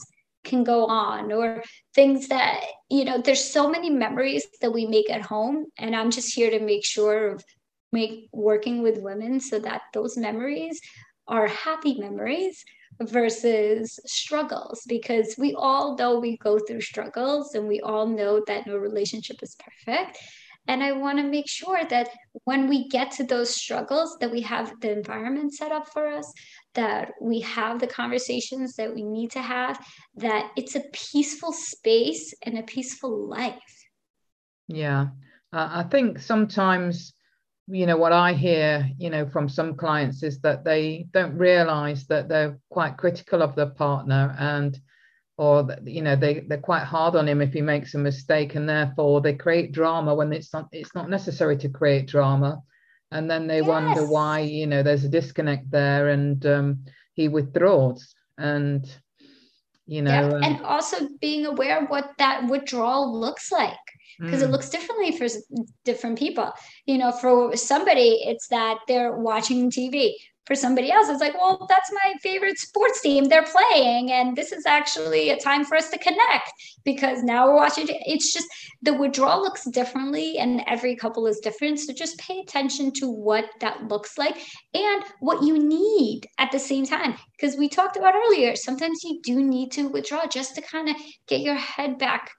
can 0.49 0.65
go 0.65 0.87
on 0.87 1.31
or 1.33 1.63
things 1.95 2.29
that 2.29 2.61
you 2.91 3.05
know 3.05 3.21
there's 3.21 3.45
so 3.45 3.69
many 3.69 3.91
memories 3.91 4.47
that 4.61 4.73
we 4.73 4.87
make 4.87 5.11
at 5.11 5.23
home 5.23 5.67
and 5.79 5.95
i'm 5.95 6.11
just 6.11 6.35
here 6.35 6.51
to 6.51 6.59
make 6.59 6.85
sure 6.85 7.33
of 7.33 7.45
make 7.93 8.29
working 8.33 8.83
with 8.83 8.99
women 8.99 9.41
so 9.41 9.59
that 9.59 9.83
those 9.95 10.17
memories 10.17 10.81
are 11.27 11.47
happy 11.47 11.95
memories 11.99 12.65
versus 13.01 13.99
struggles 14.07 14.83
because 14.89 15.35
we 15.39 15.55
all 15.55 15.97
know 15.97 16.19
we 16.19 16.37
go 16.39 16.59
through 16.59 16.81
struggles 16.81 17.55
and 17.55 17.69
we 17.69 17.81
all 17.81 18.07
know 18.07 18.43
that 18.47 18.67
no 18.67 18.77
relationship 18.77 19.37
is 19.43 19.57
perfect. 19.57 20.19
And 20.67 20.83
i 20.83 20.93
want 20.93 21.19
to 21.19 21.25
make 21.25 21.49
sure 21.49 21.81
that 21.89 22.11
when 22.45 22.69
we 22.69 22.89
get 22.89 23.11
to 23.13 23.25
those 23.25 23.55
struggles 23.55 24.17
that 24.21 24.31
we 24.31 24.43
have 24.43 24.79
the 24.81 24.93
environment 24.93 25.55
set 25.55 25.73
up 25.73 25.89
for 25.89 26.09
us 26.09 26.31
that 26.79 27.15
we 27.21 27.41
have 27.41 27.81
the 27.81 27.89
conversations 27.89 28.75
that 28.77 28.95
we 28.95 29.03
need 29.03 29.33
to 29.33 29.43
have, 29.43 29.85
that 30.15 30.53
it's 30.57 30.77
a 30.77 30.85
peaceful 30.93 31.53
space 31.53 32.33
and 32.45 32.57
a 32.57 32.63
peaceful 32.63 33.29
life. 33.29 33.75
Yeah. 34.69 35.09
Uh, 35.53 35.69
I 35.73 35.83
think 35.91 36.21
sometimes, 36.21 37.15
you 37.67 37.85
know, 37.87 37.97
what 37.97 38.13
I 38.13 38.33
hear, 38.33 38.89
you 38.97 39.11
know, 39.11 39.27
from 39.27 39.49
some 39.49 39.75
clients 39.75 40.23
is 40.23 40.41
that 40.43 40.65
they 40.65 41.09
don't 41.11 41.37
realize 41.37 42.07
that 42.07 42.29
they're 42.29 42.61
quite 42.71 42.97
critical 42.97 43.43
of 43.43 43.57
their 43.57 43.71
partner 43.71 44.37
and 44.39 44.79
or 45.37 45.69
you 45.85 46.03
know 46.03 46.17
they 46.17 46.41
they're 46.49 46.59
quite 46.59 46.83
hard 46.83 47.15
on 47.15 47.29
him 47.29 47.41
if 47.41 47.53
he 47.53 47.61
makes 47.61 47.95
a 47.95 47.99
mistake 47.99 48.57
and 48.57 48.69
therefore 48.69 49.21
they 49.21 49.33
create 49.33 49.71
drama 49.71 50.13
when 50.13 50.33
it's 50.33 50.53
not 50.53 50.67
it's 50.73 50.97
not 50.97 51.09
necessary 51.09 51.57
to 51.57 51.69
create 51.69 52.09
drama 52.09 52.61
and 53.11 53.31
then 53.31 53.47
they 53.47 53.59
yes. 53.59 53.67
wonder 53.67 54.07
why 54.07 54.41
you 54.41 54.67
know 54.67 54.83
there's 54.83 55.05
a 55.05 55.09
disconnect 55.09 55.71
there 55.71 56.09
and 56.09 56.45
um, 56.47 56.85
he 57.15 57.29
withdraws 57.29 58.15
and 58.37 58.91
you 59.87 60.03
know 60.03 60.39
yeah. 60.39 60.47
and 60.47 60.65
also 60.65 61.09
being 61.21 61.47
aware 61.47 61.83
of 61.83 61.89
what 61.89 62.11
that 62.19 62.49
withdrawal 62.49 63.19
looks 63.19 63.51
like 63.51 63.73
because 64.21 64.43
mm. 64.43 64.45
it 64.45 64.51
looks 64.51 64.69
differently 64.69 65.17
for 65.17 65.27
different 65.85 66.19
people 66.19 66.53
you 66.87 66.99
know 66.99 67.13
for 67.13 67.57
somebody 67.57 68.21
it's 68.25 68.49
that 68.49 68.79
they're 68.87 69.17
watching 69.17 69.71
tv 69.71 70.13
for 70.49 70.57
somebody 70.57 70.91
else. 70.91 71.09
It's 71.09 71.21
like 71.21 71.35
well 71.35 71.65
that's 71.69 71.93
my 71.93 72.15
favorite 72.21 72.59
sports 72.59 73.01
team. 73.03 73.25
They're 73.25 73.45
playing 73.45 74.11
and 74.11 74.35
this 74.35 74.51
is 74.51 74.67
actually 74.67 75.31
a 75.31 75.39
time 75.39 75.65
for 75.65 75.77
us 75.77 75.91
to 75.91 75.99
connect 75.99 76.51
because 76.85 77.23
now 77.23 77.47
we're 77.47 77.55
watching 77.55 77.87
it's 77.89 78.33
just 78.33 78.49
the 78.83 78.95
withdrawal 78.95 79.43
looks 79.43 79.65
differently 79.71 80.39
and 80.39 80.63
every 80.67 80.97
couple 80.97 81.27
is 81.27 81.39
different. 81.41 81.79
So 81.79 81.93
just 81.93 82.19
pay 82.19 82.41
attention 82.41 82.93
to 82.95 83.09
what 83.09 83.45
that 83.61 83.85
looks 83.85 84.17
like 84.17 84.39
and 84.75 85.05
what 85.21 85.45
you 85.45 85.59
need 85.59 86.23
at 86.39 86.51
the 86.51 86.59
same 86.59 86.87
time. 86.87 87.15
Because 87.39 87.57
we 87.57 87.69
talked 87.69 87.97
about 87.97 88.15
earlier 88.15 88.57
sometimes 88.57 89.05
you 89.05 89.21
do 89.23 89.45
need 89.45 89.71
to 89.73 89.89
withdraw 89.89 90.27
just 90.27 90.55
to 90.55 90.63
kind 90.63 90.89
of 90.89 90.97
get 91.29 91.43
your 91.43 91.57
head 91.57 91.99
back 91.99 92.31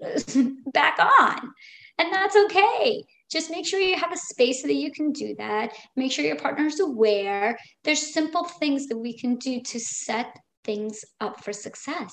back 0.72 0.98
on 1.20 1.52
and 1.98 2.12
that's 2.12 2.36
okay 2.36 3.04
just 3.30 3.50
make 3.50 3.66
sure 3.66 3.80
you 3.80 3.96
have 3.96 4.12
a 4.12 4.16
space 4.16 4.62
so 4.62 4.66
that 4.66 4.74
you 4.74 4.90
can 4.90 5.12
do 5.12 5.34
that. 5.38 5.72
Make 5.96 6.12
sure 6.12 6.24
your 6.24 6.36
partner 6.36 6.66
is 6.66 6.80
aware. 6.80 7.58
There's 7.84 8.12
simple 8.12 8.44
things 8.44 8.88
that 8.88 8.98
we 8.98 9.16
can 9.16 9.36
do 9.36 9.60
to 9.60 9.78
set 9.80 10.36
things 10.64 11.04
up 11.20 11.42
for 11.42 11.52
success. 11.52 12.12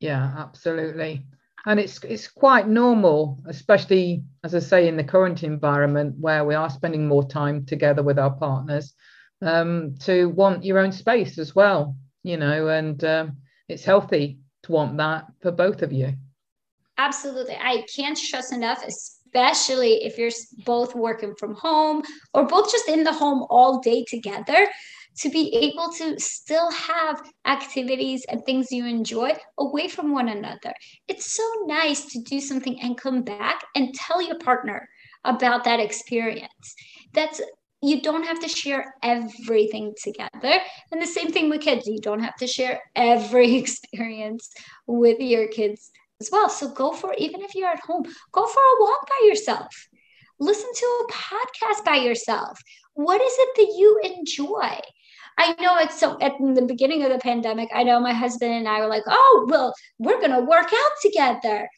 Yeah, 0.00 0.34
absolutely. 0.36 1.24
And 1.64 1.78
it's 1.78 2.02
it's 2.02 2.26
quite 2.26 2.66
normal, 2.66 3.40
especially 3.46 4.24
as 4.42 4.52
I 4.54 4.58
say 4.58 4.88
in 4.88 4.96
the 4.96 5.04
current 5.04 5.44
environment 5.44 6.16
where 6.18 6.44
we 6.44 6.56
are 6.56 6.68
spending 6.68 7.06
more 7.06 7.26
time 7.26 7.64
together 7.64 8.02
with 8.02 8.18
our 8.18 8.32
partners, 8.32 8.94
um, 9.42 9.94
to 10.00 10.28
want 10.30 10.64
your 10.64 10.80
own 10.80 10.90
space 10.90 11.38
as 11.38 11.54
well. 11.54 11.96
You 12.24 12.36
know, 12.36 12.68
and 12.68 13.02
um, 13.04 13.36
it's 13.68 13.84
healthy 13.84 14.38
to 14.64 14.72
want 14.72 14.96
that 14.96 15.26
for 15.40 15.52
both 15.52 15.82
of 15.82 15.92
you. 15.92 16.14
Absolutely, 16.98 17.54
I 17.54 17.84
can't 17.94 18.18
stress 18.18 18.50
enough, 18.50 18.82
especially 19.34 20.04
if 20.04 20.18
you're 20.18 20.30
both 20.64 20.94
working 20.94 21.34
from 21.38 21.54
home 21.54 22.02
or 22.34 22.46
both 22.46 22.70
just 22.70 22.88
in 22.88 23.04
the 23.04 23.12
home 23.12 23.46
all 23.50 23.80
day 23.80 24.04
together 24.08 24.68
to 25.18 25.28
be 25.28 25.54
able 25.56 25.92
to 25.92 26.18
still 26.18 26.70
have 26.70 27.22
activities 27.46 28.24
and 28.30 28.42
things 28.44 28.72
you 28.72 28.86
enjoy 28.86 29.32
away 29.58 29.88
from 29.88 30.12
one 30.12 30.28
another. 30.28 30.72
It's 31.08 31.34
so 31.34 31.42
nice 31.66 32.06
to 32.12 32.20
do 32.20 32.40
something 32.40 32.80
and 32.80 32.96
come 32.96 33.22
back 33.22 33.62
and 33.74 33.94
tell 33.94 34.22
your 34.22 34.38
partner 34.38 34.88
about 35.24 35.64
that 35.64 35.80
experience. 35.80 36.74
That's 37.12 37.40
you 37.84 38.00
don't 38.00 38.24
have 38.24 38.38
to 38.40 38.48
share 38.48 38.94
everything 39.02 39.92
together. 40.02 40.60
And 40.92 41.02
the 41.02 41.06
same 41.06 41.32
thing 41.32 41.50
with 41.50 41.62
kids. 41.62 41.86
You 41.86 41.98
don't 42.00 42.22
have 42.22 42.36
to 42.36 42.46
share 42.46 42.80
every 42.94 43.54
experience 43.56 44.48
with 44.86 45.18
your 45.18 45.48
kids 45.48 45.90
as 46.22 46.30
well. 46.30 46.48
So 46.48 46.68
go 46.68 46.92
for, 46.92 47.14
even 47.18 47.42
if 47.42 47.54
you're 47.54 47.68
at 47.76 47.80
home, 47.80 48.04
go 48.30 48.46
for 48.46 48.60
a 48.60 48.80
walk 48.80 49.08
by 49.08 49.26
yourself. 49.28 49.72
Listen 50.38 50.70
to 50.72 50.86
a 50.86 51.12
podcast 51.12 51.84
by 51.84 51.96
yourself. 51.96 52.58
What 52.94 53.20
is 53.20 53.34
it 53.36 53.48
that 53.56 53.74
you 53.78 54.00
enjoy? 54.16 54.78
I 55.38 55.54
know 55.60 55.78
it's 55.78 55.98
so 55.98 56.18
at 56.20 56.34
the 56.38 56.66
beginning 56.66 57.02
of 57.04 57.10
the 57.10 57.18
pandemic, 57.18 57.70
I 57.74 57.82
know 57.82 57.98
my 57.98 58.12
husband 58.12 58.52
and 58.52 58.68
I 58.68 58.80
were 58.80 58.86
like, 58.86 59.04
oh, 59.06 59.46
well, 59.48 59.74
we're 59.98 60.20
going 60.20 60.38
to 60.38 60.50
work 60.54 60.70
out 60.72 60.92
together. 61.00 61.68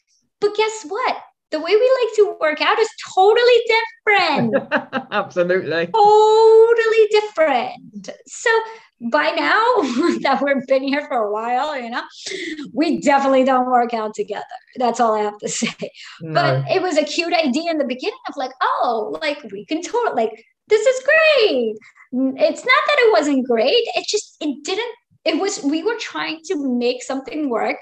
But 0.41 0.57
guess 0.57 0.85
what? 0.89 1.17
The 1.55 1.61
way 1.61 1.71
we 1.71 1.99
like 2.03 2.15
to 2.17 2.37
work 2.41 2.61
out 2.61 2.81
is 2.81 2.89
totally 3.15 3.63
different. 3.69 4.57
Absolutely. 5.13 5.87
Totally 5.87 7.07
different. 7.13 8.11
So 8.27 8.51
by 9.13 9.31
now 9.31 9.63
that 10.23 10.43
we've 10.43 10.67
been 10.67 10.83
here 10.83 11.07
for 11.07 11.17
a 11.19 11.33
while, 11.33 11.81
you 11.81 11.91
know, 11.91 12.03
we 12.73 13.01
definitely 13.01 13.45
don't 13.45 13.71
work 13.71 13.95
out 13.95 14.15
together. 14.15 14.43
That's 14.79 14.99
all 14.99 15.15
I 15.15 15.21
have 15.21 15.39
to 15.39 15.49
say. 15.61 15.93
No. 16.23 16.35
But 16.35 16.75
it 16.75 16.83
was 16.83 16.99
a 16.99 17.05
cute 17.05 17.33
idea 17.33 17.71
in 17.71 17.79
the 17.79 17.87
beginning 17.87 18.19
of 18.29 18.35
like, 18.37 18.51
oh, 18.61 19.17
like 19.23 19.41
we 19.53 19.65
can 19.65 19.81
totally 19.81 20.25
like 20.25 20.45
this 20.67 20.85
is 20.85 21.05
great. 21.05 21.77
It's 22.37 22.65
not 22.65 22.83
that 22.89 22.97
it 22.99 23.13
wasn't 23.13 23.47
great. 23.47 23.85
It 23.95 24.09
just 24.09 24.39
it 24.41 24.65
didn't. 24.65 24.93
It 25.25 25.41
was 25.41 25.63
we 25.63 25.85
were 25.85 25.99
trying 26.01 26.41
to 26.47 26.57
make 26.77 27.05
something 27.05 27.49
work 27.49 27.77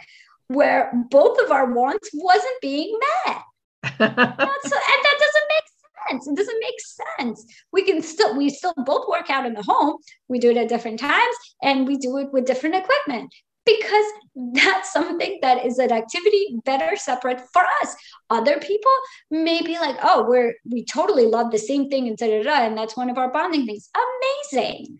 where 0.48 0.92
both 1.08 1.38
of 1.40 1.50
our 1.50 1.72
wants 1.72 2.10
wasn't 2.12 2.60
being 2.60 2.98
met. 3.24 3.42
And 3.82 4.16
that 4.16 4.36
doesn't 4.36 5.48
make 5.48 5.68
sense. 6.08 6.28
It 6.28 6.36
doesn't 6.36 6.60
make 6.60 6.80
sense. 7.18 7.46
We 7.72 7.84
can 7.84 8.02
still 8.02 8.36
we 8.36 8.50
still 8.50 8.74
both 8.84 9.08
work 9.08 9.30
out 9.30 9.46
in 9.46 9.54
the 9.54 9.62
home. 9.62 9.96
We 10.28 10.38
do 10.38 10.50
it 10.50 10.56
at 10.56 10.68
different 10.68 11.00
times 11.00 11.36
and 11.62 11.86
we 11.86 11.96
do 11.96 12.18
it 12.18 12.32
with 12.32 12.46
different 12.46 12.76
equipment. 12.76 13.32
because 13.64 14.04
that's 14.54 14.92
something 14.92 15.38
that 15.42 15.64
is 15.64 15.78
an 15.78 15.92
activity 15.92 16.56
better 16.64 16.96
separate 16.96 17.40
for 17.52 17.62
us. 17.82 17.94
Other 18.30 18.58
people 18.58 18.92
may 19.30 19.62
be 19.62 19.78
like, 19.78 19.96
oh, 20.02 20.26
we're 20.28 20.54
we 20.68 20.84
totally 20.84 21.26
love 21.26 21.50
the 21.50 21.58
same 21.58 21.88
thing 21.88 22.08
and 22.08 22.16
da, 22.16 22.26
da, 22.26 22.42
da, 22.42 22.66
and 22.66 22.76
that's 22.76 22.96
one 22.96 23.10
of 23.10 23.18
our 23.18 23.30
bonding 23.30 23.66
things. 23.66 23.88
Amazing. 24.52 24.98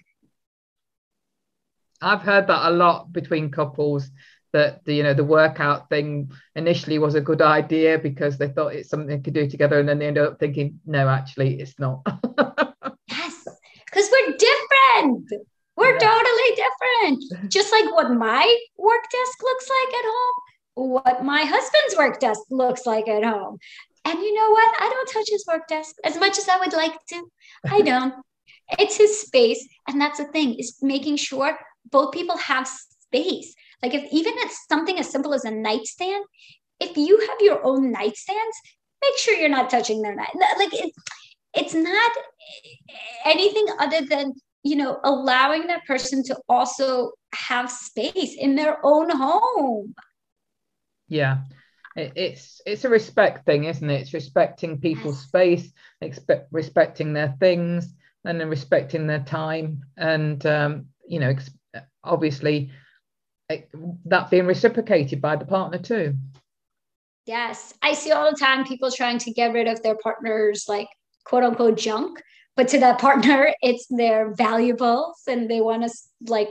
I've 2.00 2.22
heard 2.22 2.48
that 2.48 2.68
a 2.68 2.70
lot 2.70 3.12
between 3.12 3.50
couples 3.50 4.10
that 4.52 4.84
the 4.84 4.94
you 4.94 5.02
know 5.02 5.14
the 5.14 5.24
workout 5.24 5.88
thing 5.88 6.30
initially 6.56 6.98
was 6.98 7.14
a 7.14 7.20
good 7.20 7.42
idea 7.42 7.98
because 7.98 8.38
they 8.38 8.48
thought 8.48 8.74
it's 8.74 8.88
something 8.88 9.08
they 9.08 9.18
could 9.18 9.34
do 9.34 9.48
together 9.48 9.80
and 9.80 9.88
then 9.88 9.98
they 9.98 10.06
end 10.06 10.18
up 10.18 10.38
thinking 10.38 10.80
no 10.86 11.08
actually 11.08 11.60
it's 11.60 11.78
not. 11.78 12.02
Yes 13.08 13.44
because 13.86 14.08
we're 14.10 14.36
different. 14.36 15.28
We're 15.76 15.92
yeah. 15.92 15.98
totally 15.98 16.50
different. 16.56 17.52
Just 17.52 17.70
like 17.72 17.92
what 17.92 18.10
my 18.10 18.56
work 18.78 19.02
desk 19.10 19.42
looks 19.42 19.68
like 19.68 19.94
at 19.94 20.04
home 20.04 20.42
what 20.74 21.24
my 21.24 21.42
husband's 21.44 21.96
work 21.96 22.20
desk 22.20 22.40
looks 22.50 22.86
like 22.86 23.08
at 23.08 23.24
home. 23.24 23.58
And 24.04 24.18
you 24.18 24.34
know 24.34 24.50
what? 24.50 24.74
I 24.80 24.88
don't 24.88 25.12
touch 25.12 25.28
his 25.28 25.44
work 25.46 25.68
desk 25.68 25.94
as 26.04 26.18
much 26.18 26.38
as 26.38 26.48
i 26.48 26.58
would 26.58 26.72
like 26.72 26.94
to. 27.10 27.24
I 27.70 27.80
don't. 27.82 28.14
It's 28.78 28.96
his 28.96 29.20
space 29.20 29.66
and 29.86 30.00
that's 30.00 30.18
the 30.18 30.24
thing 30.26 30.54
is 30.54 30.78
making 30.82 31.16
sure 31.16 31.58
both 31.90 32.12
people 32.12 32.36
have 32.38 32.66
space 32.66 33.54
like 33.82 33.94
if 33.94 34.04
even 34.12 34.34
it's 34.36 34.66
something 34.68 34.98
as 34.98 35.10
simple 35.10 35.34
as 35.34 35.44
a 35.44 35.50
nightstand, 35.50 36.24
if 36.80 36.96
you 36.96 37.18
have 37.18 37.38
your 37.40 37.64
own 37.64 37.92
nightstands, 37.92 38.56
make 39.02 39.18
sure 39.18 39.34
you're 39.34 39.48
not 39.48 39.70
touching 39.70 40.02
their 40.02 40.14
night. 40.14 40.30
Like 40.58 40.72
it, 40.72 40.92
it's 41.54 41.74
not 41.74 42.12
anything 43.24 43.66
other 43.78 44.02
than 44.06 44.32
you 44.62 44.76
know 44.76 45.00
allowing 45.04 45.66
that 45.66 45.84
person 45.86 46.22
to 46.24 46.36
also 46.48 47.12
have 47.34 47.70
space 47.70 48.36
in 48.38 48.54
their 48.54 48.78
own 48.84 49.10
home. 49.10 49.94
Yeah, 51.08 51.38
it's 51.96 52.60
it's 52.64 52.84
a 52.84 52.88
respect 52.88 53.44
thing, 53.44 53.64
isn't 53.64 53.90
it? 53.90 54.02
It's 54.02 54.14
respecting 54.14 54.80
people's 54.80 55.20
yes. 55.20 55.28
space, 55.28 55.72
expect 56.00 56.48
respecting 56.52 57.12
their 57.12 57.34
things, 57.40 57.92
and 58.24 58.40
then 58.40 58.48
respecting 58.48 59.06
their 59.06 59.24
time, 59.24 59.82
and 59.96 60.44
um, 60.46 60.86
you 61.06 61.18
know, 61.18 61.34
obviously 62.04 62.70
that 64.06 64.30
being 64.30 64.46
reciprocated 64.46 65.20
by 65.20 65.36
the 65.36 65.44
partner 65.44 65.78
too. 65.78 66.14
Yes, 67.26 67.74
I 67.82 67.94
see 67.94 68.10
all 68.10 68.30
the 68.30 68.36
time 68.36 68.64
people 68.64 68.90
trying 68.90 69.18
to 69.18 69.32
get 69.32 69.52
rid 69.52 69.68
of 69.68 69.82
their 69.82 69.96
partner's 69.96 70.64
like 70.68 70.88
quote 71.24 71.44
unquote 71.44 71.78
junk, 71.78 72.20
but 72.56 72.68
to 72.68 72.78
that 72.80 72.98
partner, 72.98 73.54
it's 73.62 73.86
their 73.88 74.34
valuables 74.34 75.22
and 75.28 75.50
they 75.50 75.60
want 75.60 75.82
to 75.84 75.90
like 76.26 76.48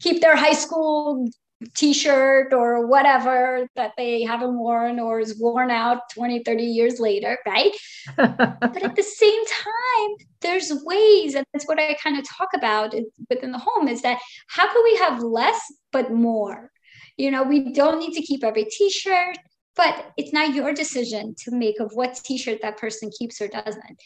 keep 0.00 0.20
their 0.20 0.36
high 0.36 0.52
school 0.52 1.28
t-shirt 1.74 2.52
or 2.52 2.86
whatever 2.86 3.66
that 3.76 3.92
they 3.96 4.22
haven't 4.22 4.58
worn 4.58 4.98
or 4.98 5.20
is 5.20 5.38
worn 5.38 5.70
out 5.70 6.02
20 6.14 6.42
30 6.42 6.62
years 6.64 7.00
later 7.00 7.38
right? 7.46 7.72
But 8.16 8.82
at 8.82 8.96
the 8.96 9.02
same 9.02 9.46
time 9.46 10.26
there's 10.40 10.72
ways 10.84 11.34
and 11.34 11.46
that's 11.52 11.66
what 11.66 11.78
i 11.78 11.96
kind 12.02 12.18
of 12.18 12.28
talk 12.28 12.48
about 12.54 12.94
within 13.30 13.52
the 13.52 13.58
home 13.58 13.88
is 13.88 14.02
that 14.02 14.20
how 14.48 14.66
can 14.66 14.82
we 14.84 14.96
have 14.96 15.22
less 15.22 15.60
but 15.92 16.12
more? 16.12 16.70
You 17.16 17.30
know 17.30 17.44
we 17.44 17.72
don't 17.72 17.98
need 17.98 18.14
to 18.14 18.22
keep 18.22 18.44
every 18.44 18.64
t-shirt 18.64 19.38
but 19.76 20.12
it's 20.16 20.32
not 20.32 20.54
your 20.54 20.72
decision 20.72 21.34
to 21.44 21.50
make 21.50 21.80
of 21.80 21.90
what 21.94 22.14
t-shirt 22.24 22.60
that 22.62 22.78
person 22.78 23.10
keeps 23.18 23.40
or 23.40 23.48
doesn't. 23.48 24.00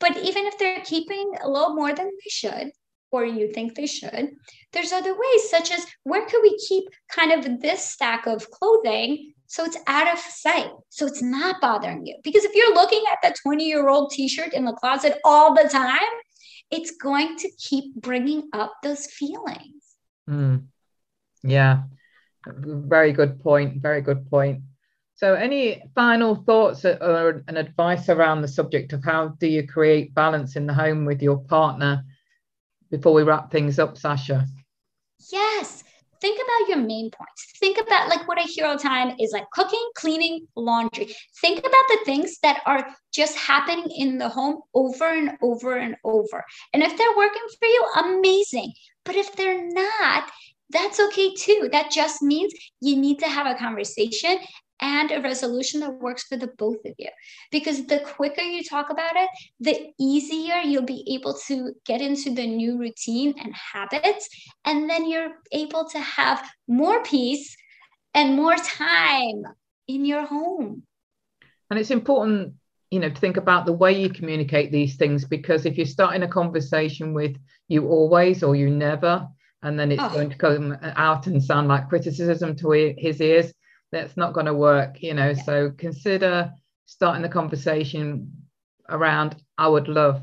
But 0.00 0.16
even 0.16 0.46
if 0.46 0.58
they're 0.58 0.82
keeping 0.84 1.32
a 1.42 1.48
little 1.48 1.74
more 1.74 1.92
than 1.94 2.06
they 2.06 2.30
should 2.30 2.70
or 3.10 3.24
you 3.24 3.52
think 3.52 3.74
they 3.74 3.86
should. 3.86 4.30
There's 4.72 4.92
other 4.92 5.12
ways, 5.12 5.50
such 5.50 5.70
as 5.72 5.86
where 6.04 6.26
could 6.26 6.42
we 6.42 6.56
keep 6.68 6.84
kind 7.10 7.32
of 7.32 7.60
this 7.60 7.84
stack 7.84 8.26
of 8.26 8.50
clothing 8.50 9.32
so 9.46 9.64
it's 9.64 9.78
out 9.86 10.12
of 10.12 10.18
sight, 10.18 10.70
so 10.90 11.06
it's 11.06 11.22
not 11.22 11.60
bothering 11.60 12.04
you? 12.04 12.16
Because 12.22 12.44
if 12.44 12.54
you're 12.54 12.74
looking 12.74 13.02
at 13.10 13.18
that 13.22 13.36
20 13.42 13.64
year 13.64 13.88
old 13.88 14.10
t 14.10 14.28
shirt 14.28 14.52
in 14.52 14.64
the 14.64 14.72
closet 14.72 15.18
all 15.24 15.54
the 15.54 15.68
time, 15.68 15.98
it's 16.70 16.90
going 16.90 17.36
to 17.38 17.50
keep 17.58 17.94
bringing 17.94 18.48
up 18.52 18.72
those 18.82 19.06
feelings. 19.06 19.82
Mm. 20.28 20.66
Yeah, 21.42 21.84
very 22.46 23.12
good 23.12 23.40
point. 23.40 23.80
Very 23.80 24.02
good 24.02 24.28
point. 24.28 24.62
So, 25.14 25.34
any 25.34 25.82
final 25.94 26.36
thoughts 26.36 26.84
or 26.84 27.42
an 27.48 27.56
advice 27.56 28.08
around 28.08 28.42
the 28.42 28.48
subject 28.48 28.92
of 28.92 29.02
how 29.02 29.28
do 29.40 29.46
you 29.46 29.66
create 29.66 30.14
balance 30.14 30.56
in 30.56 30.66
the 30.66 30.74
home 30.74 31.06
with 31.06 31.22
your 31.22 31.38
partner 31.38 32.04
before 32.90 33.12
we 33.12 33.22
wrap 33.22 33.50
things 33.50 33.78
up, 33.78 33.96
Sasha? 33.96 34.46
Yes. 35.32 35.84
Think 36.20 36.40
about 36.42 36.68
your 36.68 36.84
main 36.84 37.10
points. 37.10 37.52
Think 37.60 37.78
about 37.78 38.08
like 38.08 38.26
what 38.26 38.38
I 38.38 38.42
hear 38.42 38.66
all 38.66 38.76
the 38.76 38.82
time 38.82 39.14
is 39.20 39.30
like 39.32 39.48
cooking, 39.52 39.88
cleaning, 39.94 40.46
laundry. 40.56 41.14
Think 41.40 41.60
about 41.60 41.70
the 41.70 41.98
things 42.04 42.38
that 42.42 42.60
are 42.66 42.88
just 43.12 43.36
happening 43.36 43.88
in 43.96 44.18
the 44.18 44.28
home 44.28 44.60
over 44.74 45.06
and 45.06 45.32
over 45.42 45.76
and 45.76 45.96
over. 46.02 46.44
And 46.72 46.82
if 46.82 46.96
they're 46.96 47.16
working 47.16 47.42
for 47.58 47.66
you, 47.66 47.86
amazing. 48.00 48.72
But 49.04 49.14
if 49.14 49.36
they're 49.36 49.68
not, 49.72 50.30
that's 50.70 50.98
okay 51.00 51.34
too. 51.34 51.68
That 51.70 51.90
just 51.90 52.20
means 52.20 52.52
you 52.80 52.96
need 52.96 53.20
to 53.20 53.28
have 53.28 53.46
a 53.46 53.58
conversation 53.58 54.38
and 54.80 55.10
a 55.10 55.20
resolution 55.20 55.80
that 55.80 56.00
works 56.00 56.24
for 56.24 56.36
the 56.36 56.48
both 56.58 56.84
of 56.84 56.94
you. 56.98 57.08
Because 57.50 57.86
the 57.86 58.00
quicker 58.00 58.42
you 58.42 58.62
talk 58.62 58.90
about 58.90 59.16
it, 59.16 59.28
the 59.60 59.92
easier 59.98 60.56
you'll 60.56 60.82
be 60.82 61.04
able 61.14 61.34
to 61.46 61.72
get 61.84 62.00
into 62.00 62.34
the 62.34 62.46
new 62.46 62.78
routine 62.78 63.34
and 63.42 63.54
habits. 63.54 64.28
And 64.64 64.88
then 64.88 65.08
you're 65.08 65.32
able 65.52 65.88
to 65.90 65.98
have 65.98 66.48
more 66.66 67.02
peace 67.02 67.56
and 68.14 68.36
more 68.36 68.56
time 68.56 69.42
in 69.86 70.04
your 70.04 70.26
home. 70.26 70.82
And 71.70 71.78
it's 71.78 71.90
important, 71.90 72.54
you 72.90 73.00
know, 73.00 73.10
to 73.10 73.20
think 73.20 73.36
about 73.36 73.66
the 73.66 73.72
way 73.72 74.00
you 74.00 74.10
communicate 74.10 74.72
these 74.72 74.96
things 74.96 75.24
because 75.24 75.66
if 75.66 75.76
you're 75.76 75.86
starting 75.86 76.22
a 76.22 76.28
conversation 76.28 77.12
with 77.12 77.36
you 77.68 77.88
always 77.88 78.42
or 78.42 78.56
you 78.56 78.70
never, 78.70 79.28
and 79.62 79.78
then 79.78 79.90
it's 79.90 80.02
oh. 80.02 80.10
going 80.10 80.30
to 80.30 80.36
come 80.36 80.78
out 80.82 81.26
and 81.26 81.42
sound 81.42 81.68
like 81.68 81.88
criticism 81.88 82.54
to 82.56 82.94
his 82.96 83.20
ears 83.20 83.52
that's 83.92 84.16
not 84.16 84.32
going 84.32 84.46
to 84.46 84.54
work 84.54 85.02
you 85.02 85.14
know? 85.14 85.30
Yeah. 85.30 85.42
so 85.42 85.70
consider 85.76 86.52
starting 86.86 87.22
the 87.22 87.28
conversation 87.28 88.32
around 88.88 89.36
i 89.56 89.68
would 89.68 89.88
love 89.88 90.22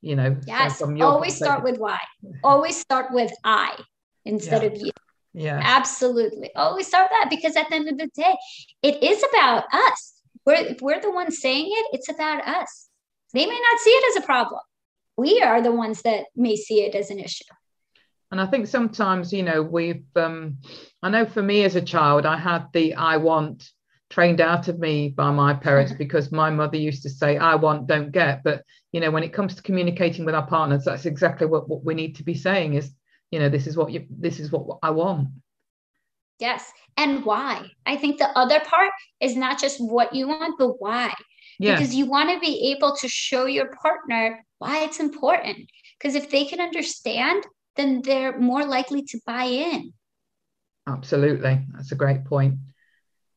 you 0.00 0.16
know 0.16 0.36
yes. 0.46 0.78
so 0.78 1.02
always 1.02 1.36
start 1.36 1.62
with 1.62 1.78
why. 1.78 1.98
Always 2.42 2.76
start 2.76 3.12
with 3.12 3.32
i 3.44 3.76
instead 4.24 4.62
yeah. 4.62 4.68
of 4.68 4.76
you. 4.76 4.90
Yeah. 5.32 5.60
Absolutely. 5.62 6.50
Always 6.56 6.88
start 6.88 7.08
that 7.10 7.28
because 7.30 7.56
at 7.56 7.68
the 7.68 7.76
end 7.76 7.88
of 7.88 7.98
the 7.98 8.10
day 8.14 8.36
it 8.82 9.02
is 9.02 9.22
about 9.32 9.64
us. 9.72 10.14
We're, 10.44 10.54
if 10.54 10.80
we're 10.80 11.00
the 11.00 11.10
ones 11.10 11.40
saying 11.40 11.66
it 11.70 11.86
it's 11.92 12.08
about 12.08 12.46
us. 12.46 12.88
They 13.32 13.46
may 13.46 13.60
not 13.70 13.80
see 13.80 13.90
it 13.90 14.16
as 14.16 14.22
a 14.22 14.26
problem. 14.26 14.60
We 15.16 15.40
are 15.42 15.62
the 15.62 15.72
ones 15.72 16.02
that 16.02 16.24
may 16.34 16.56
see 16.56 16.82
it 16.82 16.94
as 16.94 17.10
an 17.10 17.20
issue 17.20 17.44
and 18.30 18.40
I 18.40 18.46
think 18.46 18.66
sometimes, 18.66 19.32
you 19.32 19.42
know, 19.42 19.62
we've, 19.62 20.04
um, 20.14 20.58
I 21.02 21.10
know 21.10 21.26
for 21.26 21.42
me 21.42 21.64
as 21.64 21.74
a 21.74 21.82
child, 21.82 22.26
I 22.26 22.36
had 22.36 22.66
the 22.72 22.94
I 22.94 23.16
want 23.16 23.68
trained 24.08 24.40
out 24.40 24.68
of 24.68 24.78
me 24.78 25.08
by 25.08 25.30
my 25.30 25.54
parents 25.54 25.92
because 25.98 26.30
my 26.30 26.50
mother 26.50 26.76
used 26.76 27.02
to 27.02 27.10
say, 27.10 27.38
I 27.38 27.56
want, 27.56 27.86
don't 27.86 28.12
get. 28.12 28.44
But, 28.44 28.64
you 28.92 29.00
know, 29.00 29.10
when 29.10 29.24
it 29.24 29.32
comes 29.32 29.54
to 29.54 29.62
communicating 29.62 30.24
with 30.24 30.34
our 30.34 30.46
partners, 30.46 30.84
that's 30.84 31.06
exactly 31.06 31.46
what, 31.46 31.68
what 31.68 31.84
we 31.84 31.94
need 31.94 32.16
to 32.16 32.22
be 32.22 32.34
saying 32.34 32.74
is, 32.74 32.92
you 33.30 33.38
know, 33.38 33.48
this 33.48 33.66
is 33.66 33.76
what 33.76 33.92
you, 33.92 34.06
this 34.10 34.38
is 34.38 34.52
what 34.52 34.78
I 34.82 34.90
want. 34.90 35.28
Yes. 36.38 36.70
And 36.96 37.24
why? 37.24 37.66
I 37.84 37.96
think 37.96 38.18
the 38.18 38.36
other 38.38 38.60
part 38.60 38.92
is 39.20 39.36
not 39.36 39.60
just 39.60 39.80
what 39.80 40.14
you 40.14 40.28
want, 40.28 40.58
but 40.58 40.80
why. 40.80 41.12
Yeah. 41.58 41.76
Because 41.76 41.94
you 41.94 42.06
want 42.06 42.30
to 42.30 42.40
be 42.40 42.72
able 42.72 42.96
to 42.96 43.08
show 43.08 43.46
your 43.46 43.76
partner 43.82 44.44
why 44.58 44.84
it's 44.84 45.00
important. 45.00 45.70
Because 45.98 46.14
if 46.14 46.30
they 46.30 46.46
can 46.46 46.60
understand 46.60 47.44
then 47.80 48.02
they're 48.02 48.38
more 48.38 48.64
likely 48.64 49.02
to 49.02 49.18
buy 49.26 49.44
in. 49.44 49.92
Absolutely. 50.86 51.66
That's 51.72 51.92
a 51.92 51.96
great 51.96 52.24
point. 52.24 52.58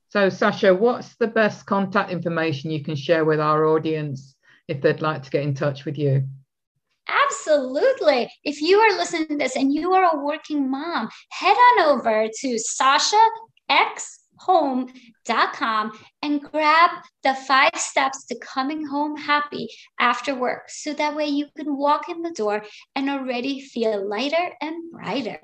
So, 0.09 0.29
Sasha, 0.29 0.73
what's 0.75 1.15
the 1.15 1.27
best 1.27 1.65
contact 1.65 2.11
information 2.11 2.69
you 2.69 2.83
can 2.83 2.95
share 2.95 3.25
with 3.25 3.39
our 3.39 3.65
audience 3.65 4.35
if 4.67 4.81
they'd 4.81 5.01
like 5.01 5.23
to 5.23 5.29
get 5.29 5.43
in 5.43 5.53
touch 5.53 5.85
with 5.85 5.97
you? 5.97 6.27
Absolutely. 7.07 8.29
If 8.43 8.61
you 8.61 8.79
are 8.79 8.97
listening 8.97 9.27
to 9.29 9.37
this 9.37 9.55
and 9.55 9.73
you 9.73 9.93
are 9.93 10.15
a 10.15 10.23
working 10.23 10.69
mom, 10.69 11.09
head 11.31 11.55
on 11.55 11.89
over 11.89 12.27
to 12.27 12.59
Sasha 12.59 13.21
X 13.69 14.19
home.com 14.45 15.91
and 16.21 16.41
grab 16.41 16.91
the 17.23 17.33
five 17.33 17.75
steps 17.75 18.25
to 18.25 18.37
coming 18.39 18.85
home 18.85 19.15
happy 19.15 19.69
after 19.99 20.35
work. 20.35 20.63
So 20.67 20.93
that 20.93 21.15
way 21.15 21.27
you 21.27 21.47
can 21.55 21.77
walk 21.77 22.09
in 22.09 22.21
the 22.21 22.31
door 22.31 22.63
and 22.95 23.09
already 23.09 23.61
feel 23.61 24.07
lighter 24.07 24.51
and 24.61 24.91
brighter. 24.91 25.39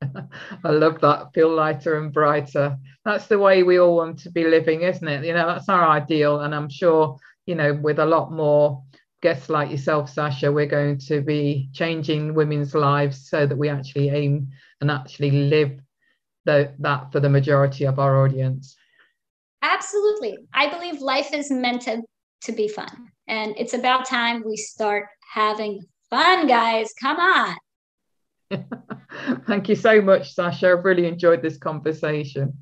I 0.64 0.70
love 0.70 1.00
that. 1.00 1.32
Feel 1.34 1.54
lighter 1.54 1.98
and 1.98 2.12
brighter. 2.12 2.76
That's 3.04 3.26
the 3.26 3.38
way 3.38 3.62
we 3.62 3.78
all 3.78 3.96
want 3.96 4.18
to 4.20 4.30
be 4.30 4.44
living, 4.44 4.82
isn't 4.82 5.06
it? 5.06 5.24
You 5.24 5.34
know, 5.34 5.46
that's 5.46 5.68
our 5.68 5.86
ideal. 5.88 6.40
And 6.40 6.54
I'm 6.54 6.68
sure, 6.68 7.18
you 7.46 7.54
know, 7.54 7.74
with 7.74 7.98
a 7.98 8.06
lot 8.06 8.32
more 8.32 8.82
guests 9.22 9.48
like 9.48 9.70
yourself, 9.70 10.10
Sasha, 10.10 10.52
we're 10.52 10.66
going 10.66 10.98
to 10.98 11.22
be 11.22 11.70
changing 11.72 12.34
women's 12.34 12.74
lives 12.74 13.28
so 13.28 13.46
that 13.46 13.56
we 13.56 13.68
actually 13.68 14.10
aim 14.10 14.48
and 14.80 14.90
actually 14.90 15.30
live 15.30 15.80
the, 16.44 16.72
that 16.78 17.12
for 17.12 17.20
the 17.20 17.28
majority 17.28 17.84
of 17.84 17.98
our 17.98 18.24
audience. 18.24 18.76
Absolutely. 19.62 20.36
I 20.52 20.68
believe 20.68 21.00
life 21.00 21.32
is 21.32 21.50
meant 21.50 21.82
to, 21.82 22.02
to 22.42 22.52
be 22.52 22.68
fun. 22.68 23.08
And 23.26 23.54
it's 23.56 23.74
about 23.74 24.06
time 24.06 24.42
we 24.44 24.56
start 24.56 25.06
having 25.32 25.80
fun, 26.10 26.46
guys. 26.46 26.92
Come 27.00 27.16
on. 27.18 27.56
Thank 29.46 29.68
you 29.68 29.74
so 29.74 30.02
much, 30.02 30.34
Sasha. 30.34 30.72
I've 30.72 30.84
really 30.84 31.06
enjoyed 31.06 31.42
this 31.42 31.56
conversation. 31.56 32.52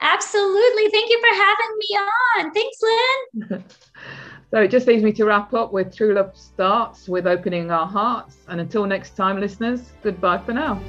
Absolutely. 0.00 0.88
Thank 0.90 1.10
you 1.10 1.20
for 1.20 1.34
having 1.34 1.76
me 1.78 1.98
on. 1.98 2.52
Thanks, 2.52 2.78
Lynn. 2.82 3.64
so 4.52 4.62
it 4.62 4.70
just 4.70 4.86
leaves 4.86 5.02
me 5.02 5.12
to 5.12 5.24
wrap 5.24 5.52
up 5.54 5.72
with 5.72 5.94
True 5.94 6.14
Love 6.14 6.36
Starts 6.36 7.08
with 7.08 7.26
opening 7.26 7.70
our 7.72 7.86
hearts. 7.86 8.36
And 8.48 8.60
until 8.60 8.86
next 8.86 9.16
time, 9.16 9.40
listeners, 9.40 9.92
goodbye 10.02 10.38
for 10.38 10.52
now. 10.52 10.80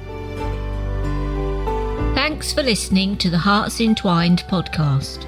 Thanks 2.40 2.54
for 2.54 2.62
listening 2.62 3.18
to 3.18 3.28
the 3.28 3.36
Hearts 3.36 3.82
Entwined 3.82 4.44
podcast. 4.48 5.26